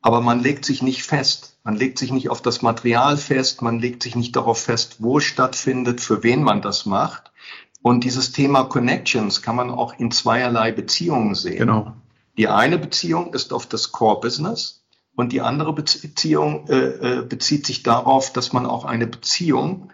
Aber 0.01 0.21
man 0.21 0.39
legt 0.39 0.65
sich 0.65 0.81
nicht 0.83 1.03
fest. 1.03 1.57
Man 1.63 1.75
legt 1.75 1.97
sich 1.97 2.11
nicht 2.11 2.29
auf 2.29 2.41
das 2.41 2.61
Material 2.61 3.17
fest. 3.17 3.61
Man 3.61 3.79
legt 3.79 4.03
sich 4.03 4.15
nicht 4.15 4.35
darauf 4.35 4.59
fest, 4.61 4.97
wo 4.99 5.17
es 5.17 5.23
stattfindet, 5.23 5.99
für 5.99 6.23
wen 6.23 6.43
man 6.43 6.61
das 6.61 6.85
macht. 6.85 7.31
Und 7.81 8.03
dieses 8.03 8.31
Thema 8.31 8.63
Connections 8.63 9.41
kann 9.41 9.55
man 9.55 9.69
auch 9.69 9.97
in 9.99 10.11
zweierlei 10.11 10.71
Beziehungen 10.71 11.35
sehen. 11.35 11.57
Genau. 11.57 11.93
Die 12.37 12.47
eine 12.47 12.77
Beziehung 12.77 13.33
ist 13.33 13.53
auf 13.53 13.65
das 13.65 13.91
Core 13.91 14.19
Business 14.19 14.83
und 15.15 15.31
die 15.31 15.41
andere 15.41 15.73
Beziehung 15.73 16.67
äh, 16.67 17.19
äh 17.19 17.21
bezieht 17.21 17.65
sich 17.65 17.83
darauf, 17.83 18.33
dass 18.33 18.53
man 18.53 18.65
auch 18.65 18.85
eine 18.85 19.07
Beziehung 19.07 19.91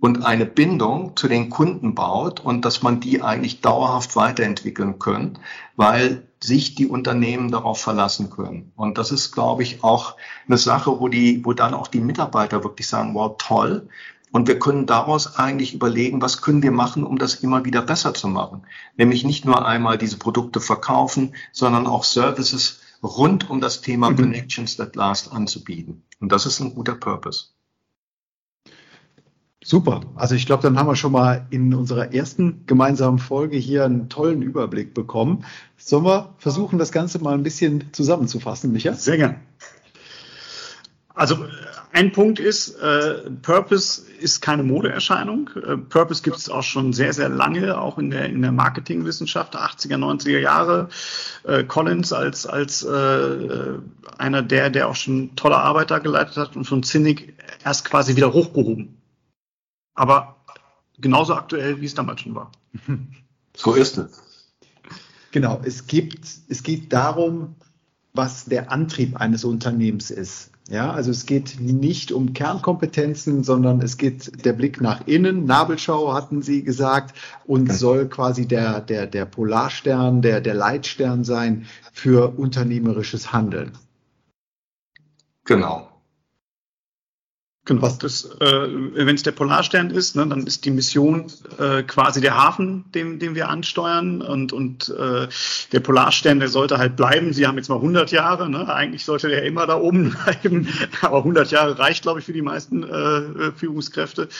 und 0.00 0.24
eine 0.24 0.46
Bindung 0.46 1.16
zu 1.16 1.28
den 1.28 1.50
Kunden 1.50 1.94
baut 1.94 2.40
und 2.40 2.64
dass 2.64 2.82
man 2.82 3.00
die 3.00 3.22
eigentlich 3.22 3.60
dauerhaft 3.60 4.14
weiterentwickeln 4.16 4.98
können, 4.98 5.38
weil 5.76 6.28
sich 6.40 6.76
die 6.76 6.86
Unternehmen 6.86 7.50
darauf 7.50 7.80
verlassen 7.80 8.30
können. 8.30 8.72
Und 8.76 8.96
das 8.96 9.10
ist, 9.10 9.32
glaube 9.32 9.64
ich, 9.64 9.82
auch 9.82 10.16
eine 10.46 10.56
Sache, 10.56 11.00
wo 11.00 11.08
die, 11.08 11.44
wo 11.44 11.52
dann 11.52 11.74
auch 11.74 11.88
die 11.88 12.00
Mitarbeiter 12.00 12.62
wirklich 12.62 12.86
sagen, 12.86 13.14
wow, 13.14 13.34
toll. 13.38 13.88
Und 14.30 14.46
wir 14.46 14.58
können 14.58 14.86
daraus 14.86 15.36
eigentlich 15.36 15.74
überlegen, 15.74 16.22
was 16.22 16.42
können 16.42 16.62
wir 16.62 16.70
machen, 16.70 17.02
um 17.02 17.18
das 17.18 17.36
immer 17.36 17.64
wieder 17.64 17.82
besser 17.82 18.14
zu 18.14 18.28
machen. 18.28 18.66
Nämlich 18.96 19.24
nicht 19.24 19.44
nur 19.44 19.66
einmal 19.66 19.98
diese 19.98 20.18
Produkte 20.18 20.60
verkaufen, 20.60 21.34
sondern 21.50 21.86
auch 21.86 22.04
Services 22.04 22.80
rund 23.02 23.50
um 23.50 23.60
das 23.60 23.80
Thema 23.80 24.10
mhm. 24.10 24.16
Connections 24.16 24.76
that 24.76 24.94
Last 24.94 25.32
anzubieten. 25.32 26.04
Und 26.20 26.30
das 26.30 26.46
ist 26.46 26.60
ein 26.60 26.74
guter 26.74 26.94
Purpose. 26.94 27.46
Super. 29.68 30.00
Also 30.14 30.34
ich 30.34 30.46
glaube, 30.46 30.62
dann 30.62 30.78
haben 30.78 30.86
wir 30.86 30.96
schon 30.96 31.12
mal 31.12 31.46
in 31.50 31.74
unserer 31.74 32.14
ersten 32.14 32.62
gemeinsamen 32.64 33.18
Folge 33.18 33.58
hier 33.58 33.84
einen 33.84 34.08
tollen 34.08 34.40
Überblick 34.40 34.94
bekommen. 34.94 35.44
Sollen 35.76 36.06
wir 36.06 36.34
versuchen, 36.38 36.78
das 36.78 36.90
Ganze 36.90 37.18
mal 37.18 37.34
ein 37.34 37.42
bisschen 37.42 37.92
zusammenzufassen, 37.92 38.72
Micha? 38.72 38.94
Sehr 38.94 39.18
gern. 39.18 39.40
Also 41.14 41.44
ein 41.92 42.12
Punkt 42.12 42.40
ist, 42.40 42.80
äh, 42.80 43.30
Purpose 43.42 44.04
ist 44.18 44.40
keine 44.40 44.62
Modeerscheinung. 44.62 45.50
Äh, 45.56 45.76
Purpose 45.76 46.22
gibt 46.22 46.38
es 46.38 46.48
auch 46.48 46.62
schon 46.62 46.94
sehr, 46.94 47.12
sehr 47.12 47.28
lange, 47.28 47.78
auch 47.78 47.98
in 47.98 48.08
der, 48.08 48.24
in 48.24 48.40
der 48.40 48.52
Marketingwissenschaft, 48.52 49.54
80er, 49.54 49.98
90er 49.98 50.38
Jahre. 50.38 50.88
Äh, 51.44 51.64
Collins 51.64 52.14
als, 52.14 52.46
als 52.46 52.84
äh, 52.84 53.36
einer 54.16 54.42
der, 54.42 54.70
der 54.70 54.88
auch 54.88 54.96
schon 54.96 55.36
tolle 55.36 55.58
Arbeit 55.58 55.90
da 55.90 55.98
geleitet 55.98 56.38
hat 56.38 56.56
und 56.56 56.64
von 56.64 56.82
Zinnig 56.82 57.34
erst 57.66 57.84
quasi 57.84 58.16
wieder 58.16 58.32
hochgehoben 58.32 58.97
aber 59.98 60.36
genauso 60.98 61.34
aktuell, 61.34 61.80
wie 61.80 61.86
es 61.86 61.94
damals 61.94 62.20
schon 62.20 62.34
war. 62.34 62.52
So 63.56 63.74
ist 63.74 63.98
es. 63.98 64.22
Genau, 65.32 65.60
es 65.64 65.88
gibt, 65.88 66.24
es 66.48 66.62
geht 66.62 66.92
darum, 66.92 67.56
was 68.14 68.44
der 68.44 68.70
Antrieb 68.70 69.16
eines 69.16 69.42
Unternehmens 69.44 70.12
ist. 70.12 70.52
Ja, 70.68 70.92
also 70.92 71.10
es 71.10 71.26
geht 71.26 71.58
nicht 71.58 72.12
um 72.12 72.34
Kernkompetenzen, 72.34 73.42
sondern 73.42 73.82
es 73.82 73.96
geht 73.96 74.44
der 74.44 74.52
Blick 74.52 74.80
nach 74.80 75.08
innen. 75.08 75.44
Nabelschau 75.44 76.14
hatten 76.14 76.40
Sie 76.40 76.62
gesagt 76.62 77.16
und 77.46 77.72
soll 77.72 78.06
quasi 78.08 78.46
der, 78.46 78.80
der, 78.80 79.08
der 79.08 79.24
Polarstern, 79.24 80.22
der, 80.22 80.40
der 80.40 80.54
Leitstern 80.54 81.24
sein 81.24 81.66
für 81.92 82.38
unternehmerisches 82.38 83.32
Handeln. 83.32 83.72
Genau. 85.44 85.88
Genau, 87.68 87.86
das, 88.00 88.24
äh, 88.40 88.68
wenn 88.94 89.14
es 89.14 89.24
der 89.24 89.32
Polarstern 89.32 89.90
ist, 89.90 90.16
ne, 90.16 90.26
dann 90.26 90.46
ist 90.46 90.64
die 90.64 90.70
Mission 90.70 91.26
äh, 91.58 91.82
quasi 91.82 92.22
der 92.22 92.34
Hafen, 92.34 92.86
den, 92.94 93.18
den 93.18 93.34
wir 93.34 93.50
ansteuern 93.50 94.22
und, 94.22 94.54
und 94.54 94.88
äh, 94.88 95.28
der 95.72 95.80
Polarstern, 95.80 96.38
der 96.38 96.48
sollte 96.48 96.78
halt 96.78 96.96
bleiben. 96.96 97.34
Sie 97.34 97.46
haben 97.46 97.58
jetzt 97.58 97.68
mal 97.68 97.74
100 97.74 98.10
Jahre, 98.10 98.48
ne? 98.48 98.72
eigentlich 98.72 99.04
sollte 99.04 99.28
der 99.28 99.42
immer 99.42 99.66
da 99.66 99.78
oben 99.78 100.16
bleiben, 100.24 100.66
aber 101.02 101.18
100 101.18 101.50
Jahre 101.50 101.78
reicht, 101.78 102.00
glaube 102.00 102.20
ich, 102.20 102.24
für 102.24 102.32
die 102.32 102.40
meisten 102.40 102.84
äh, 102.84 103.52
Führungskräfte. 103.54 104.30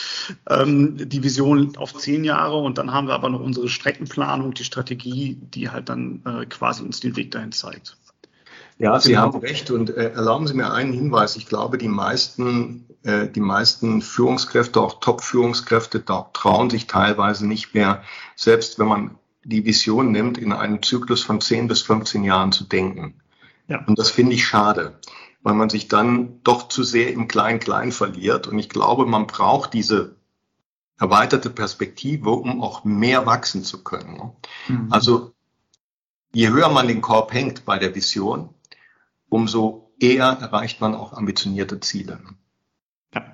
Ähm, 0.49 0.97
die 0.97 1.23
Vision 1.23 1.77
auf 1.77 1.93
10 1.93 2.25
Jahre 2.25 2.57
und 2.57 2.79
dann 2.79 2.95
haben 2.95 3.09
wir 3.09 3.15
aber 3.15 3.29
noch 3.29 3.41
unsere 3.41 3.69
Streckenplanung, 3.69 4.55
die 4.55 4.65
Strategie, 4.65 5.37
die 5.53 5.69
halt 5.69 5.91
dann 5.91 6.23
äh, 6.25 6.47
quasi 6.47 6.83
uns 6.83 7.01
den 7.01 7.15
Weg 7.17 7.33
dahin 7.33 7.53
zeigt. 7.53 7.99
Ja, 8.79 9.01
Sie 9.01 9.11
genau. 9.11 9.23
haben 9.23 9.39
recht 9.41 9.71
und 9.71 9.91
äh, 9.91 10.13
erlauben 10.13 10.47
Sie 10.47 10.55
mir 10.55 10.73
einen 10.73 10.93
Hinweis. 10.93 11.37
Ich 11.37 11.47
glaube, 11.47 11.79
die 11.79 11.89
meisten, 11.89 12.87
äh, 13.03 13.29
die 13.29 13.41
meisten 13.41 14.03
Führungskräfte, 14.03 14.81
auch 14.81 15.01
Top-Führungskräfte, 15.01 16.05
trauen 16.05 16.71
sich 16.71 16.87
teilweise 16.87 17.47
nicht 17.47 17.75
mehr, 17.75 18.03
selbst 18.37 18.79
wenn 18.79 18.87
man 18.87 19.19
die 19.43 19.65
Vision 19.65 20.13
nimmt, 20.13 20.39
in 20.39 20.53
einem 20.53 20.83
Zyklus 20.83 21.23
von 21.23 21.41
10 21.41 21.69
bis 21.69 21.83
15 21.83 22.23
Jahren 22.23 22.53
zu 22.53 22.65
denken. 22.65 23.21
Ja. 23.67 23.85
Und 23.85 23.99
das 23.99 24.11
finde 24.11 24.35
ich 24.35 24.47
schade, 24.47 25.01
weil 25.43 25.55
man 25.55 25.71
sich 25.71 25.89
dann 25.89 26.41
doch 26.45 26.69
zu 26.69 26.85
sehr 26.85 27.13
im 27.13 27.27
Klein-Klein 27.27 27.91
verliert. 27.91 28.47
Und 28.47 28.59
ich 28.59 28.69
glaube, 28.69 29.07
man 29.07 29.27
braucht 29.27 29.75
diese 29.75 30.17
erweiterte 30.99 31.51
Perspektive, 31.51 32.31
um 32.31 32.63
auch 32.63 32.85
mehr 32.85 33.27
wachsen 33.27 33.65
zu 33.65 33.83
können. 33.83 34.33
Mhm. 34.69 34.89
Also 34.91 35.33
je 36.33 36.49
höher 36.49 36.69
man 36.69 36.89
den 36.89 37.01
Korb 37.01 37.33
hängt 37.33 37.65
bei 37.65 37.79
der 37.79 37.95
Vision, 37.95 38.51
umso 39.29 39.93
eher 40.01 40.27
erreicht 40.27 40.81
man 40.81 40.95
auch 40.95 41.13
ambitionierte 41.13 41.81
Ziele. 41.81 42.21
Ja. 43.15 43.25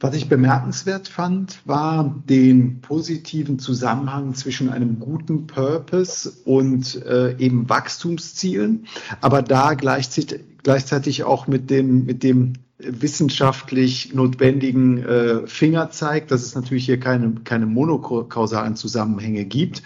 Was 0.00 0.14
ich 0.14 0.28
bemerkenswert 0.28 1.08
fand, 1.08 1.60
war 1.64 2.22
den 2.28 2.80
positiven 2.80 3.58
Zusammenhang 3.58 4.34
zwischen 4.34 4.68
einem 4.68 5.00
guten 5.00 5.46
Purpose 5.46 6.30
und 6.44 7.02
äh, 7.04 7.36
eben 7.38 7.68
Wachstumszielen, 7.68 8.86
aber 9.20 9.42
da 9.42 9.74
gleichzeitig, 9.74 10.40
gleichzeitig 10.62 11.24
auch 11.24 11.46
mit 11.46 11.70
dem, 11.70 12.04
mit 12.04 12.22
dem 12.22 12.54
wissenschaftlich 12.78 14.12
notwendigen 14.12 15.02
äh, 15.02 15.46
Fingerzeig, 15.46 16.28
dass 16.28 16.42
es 16.42 16.54
natürlich 16.54 16.84
hier 16.84 17.00
keine, 17.00 17.32
keine 17.44 17.64
monokausalen 17.64 18.76
Zusammenhänge 18.76 19.46
gibt, 19.46 19.82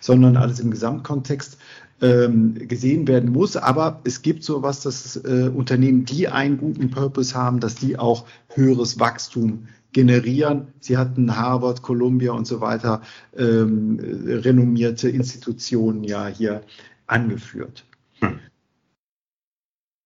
sondern 0.00 0.36
alles 0.36 0.60
im 0.60 0.70
Gesamtkontext 0.70 1.56
ähm, 2.04 2.68
gesehen 2.68 3.08
werden 3.08 3.32
muss. 3.32 3.56
Aber 3.56 4.00
es 4.04 4.20
gibt 4.20 4.44
sowas, 4.44 4.80
dass 4.80 5.16
äh, 5.16 5.50
Unternehmen, 5.52 6.04
die 6.04 6.28
einen 6.28 6.58
guten 6.58 6.90
Purpose 6.90 7.34
haben, 7.34 7.60
dass 7.60 7.76
die 7.76 7.98
auch 7.98 8.26
höheres 8.48 9.00
Wachstum 9.00 9.68
generieren. 9.92 10.68
Sie 10.80 10.98
hatten 10.98 11.34
Harvard, 11.36 11.80
Columbia 11.80 12.32
und 12.32 12.46
so 12.46 12.60
weiter 12.60 13.00
ähm, 13.34 13.98
renommierte 14.00 15.08
Institutionen 15.08 16.04
ja 16.04 16.26
hier 16.26 16.60
angeführt. 17.06 17.86
Hm. 18.20 18.38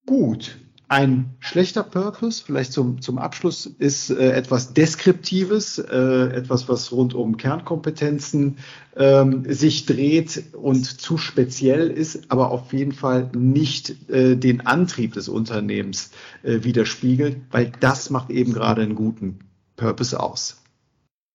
Gut, 0.06 0.58
ein 0.88 1.36
schlechter 1.38 1.82
Purpose, 1.82 2.42
vielleicht 2.44 2.72
zum, 2.72 3.02
zum 3.02 3.18
Abschluss, 3.18 3.66
ist 3.66 4.10
äh, 4.10 4.32
etwas 4.32 4.72
Deskriptives, 4.72 5.78
äh, 5.78 6.28
etwas, 6.34 6.68
was 6.68 6.92
rund 6.92 7.12
um 7.14 7.36
Kernkompetenzen 7.36 8.56
ähm, 8.96 9.44
sich 9.52 9.84
dreht 9.84 10.44
und 10.54 10.84
zu 10.84 11.18
speziell 11.18 11.90
ist, 11.90 12.30
aber 12.30 12.50
auf 12.50 12.72
jeden 12.72 12.92
Fall 12.92 13.30
nicht 13.36 14.10
äh, 14.10 14.36
den 14.36 14.66
Antrieb 14.66 15.12
des 15.12 15.28
Unternehmens 15.28 16.10
äh, 16.42 16.64
widerspiegelt, 16.64 17.36
weil 17.50 17.70
das 17.80 18.08
macht 18.08 18.30
eben 18.30 18.54
gerade 18.54 18.80
einen 18.80 18.94
guten 18.94 19.40
Purpose 19.76 20.18
aus. 20.18 20.62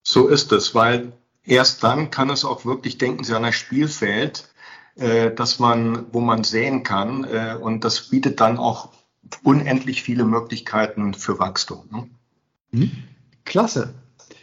So 0.04 0.28
ist 0.28 0.52
es, 0.52 0.74
weil 0.74 1.14
erst 1.44 1.84
dann 1.84 2.10
kann 2.10 2.32
es 2.32 2.44
auch 2.44 2.66
wirklich, 2.66 2.98
denken 2.98 3.24
Sie 3.24 3.36
an 3.36 3.46
ein 3.46 3.54
Spielfeld, 3.54 4.50
äh, 4.96 5.32
dass 5.32 5.60
man, 5.60 6.08
wo 6.12 6.22
man 6.22 6.44
sehen 6.44 6.82
kann, 6.82 7.24
äh, 7.24 7.56
und 7.60 7.84
das 7.84 8.10
bietet 8.10 8.40
dann 8.40 8.58
auch 8.58 8.90
unendlich 9.44 10.04
viele 10.04 10.26
Möglichkeiten 10.26 11.14
für 11.14 11.40
Wachstum. 11.40 11.86
Ne? 11.92 12.10
Mhm. 12.72 12.92
Klasse. 13.46 13.94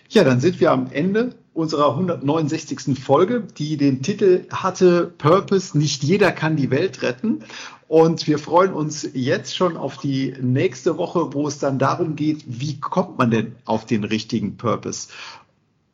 Ja, 0.09 0.25
dann 0.25 0.41
sind 0.41 0.61
wir 0.61 0.73
am 0.73 0.91
Ende 0.91 1.35
unserer 1.53 1.91
169. 1.91 2.99
Folge, 2.99 3.43
die 3.59 3.77
den 3.77 4.03
Titel 4.03 4.47
hatte 4.53 5.13
Purpose, 5.19 5.77
nicht 5.77 6.03
jeder 6.03 6.33
kann 6.33 6.57
die 6.57 6.71
Welt 6.71 7.03
retten. 7.03 7.45
Und 7.89 8.27
wir 8.29 8.39
freuen 8.39 8.73
uns 8.73 9.09
jetzt 9.15 9.57
schon 9.57 9.77
auf 9.77 9.99
die 9.99 10.35
nächste 10.41 10.97
Woche, 10.97 11.35
wo 11.35 11.49
es 11.49 11.59
dann 11.59 11.79
darum 11.79 12.15
geht, 12.15 12.45
wie 12.47 12.79
kommt 12.79 13.19
man 13.19 13.31
denn 13.31 13.57
auf 13.65 13.85
den 13.85 14.05
richtigen 14.05 14.57
Purpose? 14.57 15.09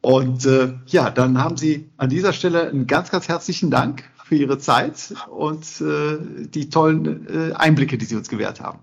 Und 0.02 0.44
äh, 0.44 0.74
ja, 0.86 1.10
dann 1.10 1.42
haben 1.42 1.56
Sie 1.56 1.88
an 1.96 2.10
dieser 2.10 2.32
Stelle 2.32 2.68
einen 2.68 2.86
ganz, 2.86 3.10
ganz 3.10 3.28
herzlichen 3.28 3.70
Dank 3.70 4.04
für 4.26 4.34
Ihre 4.34 4.58
Zeit 4.58 5.14
und 5.30 5.80
äh, 5.80 6.18
die 6.48 6.68
tollen 6.68 7.50
äh, 7.50 7.54
Einblicke, 7.54 7.96
die 7.96 8.04
Sie 8.04 8.16
uns 8.16 8.28
gewährt 8.28 8.60
haben. 8.60 8.80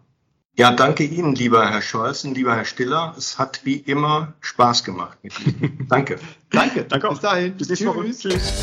Ja, 0.56 0.72
danke 0.72 1.04
Ihnen, 1.04 1.34
lieber 1.34 1.68
Herr 1.70 1.82
Scholzen, 1.82 2.36
lieber 2.36 2.56
Herr 2.56 2.66
Stiller. 2.66 3.16
Es 3.18 3.40
hat 3.40 3.62
wie 3.64 3.78
immer 3.78 4.34
Spaß 4.42 4.84
gemacht 4.84 5.18
mit 5.24 5.34
Ihnen. 5.40 5.88
danke. 5.90 6.20
danke. 6.52 6.86
Danke 6.86 7.08
auch. 7.08 7.14
Bis 7.14 7.22
dahin. 7.22 7.58
Bis 7.58 7.70
nächste 7.70 7.88
Woche. 7.88 8.12
Tschüss. 8.12 8.54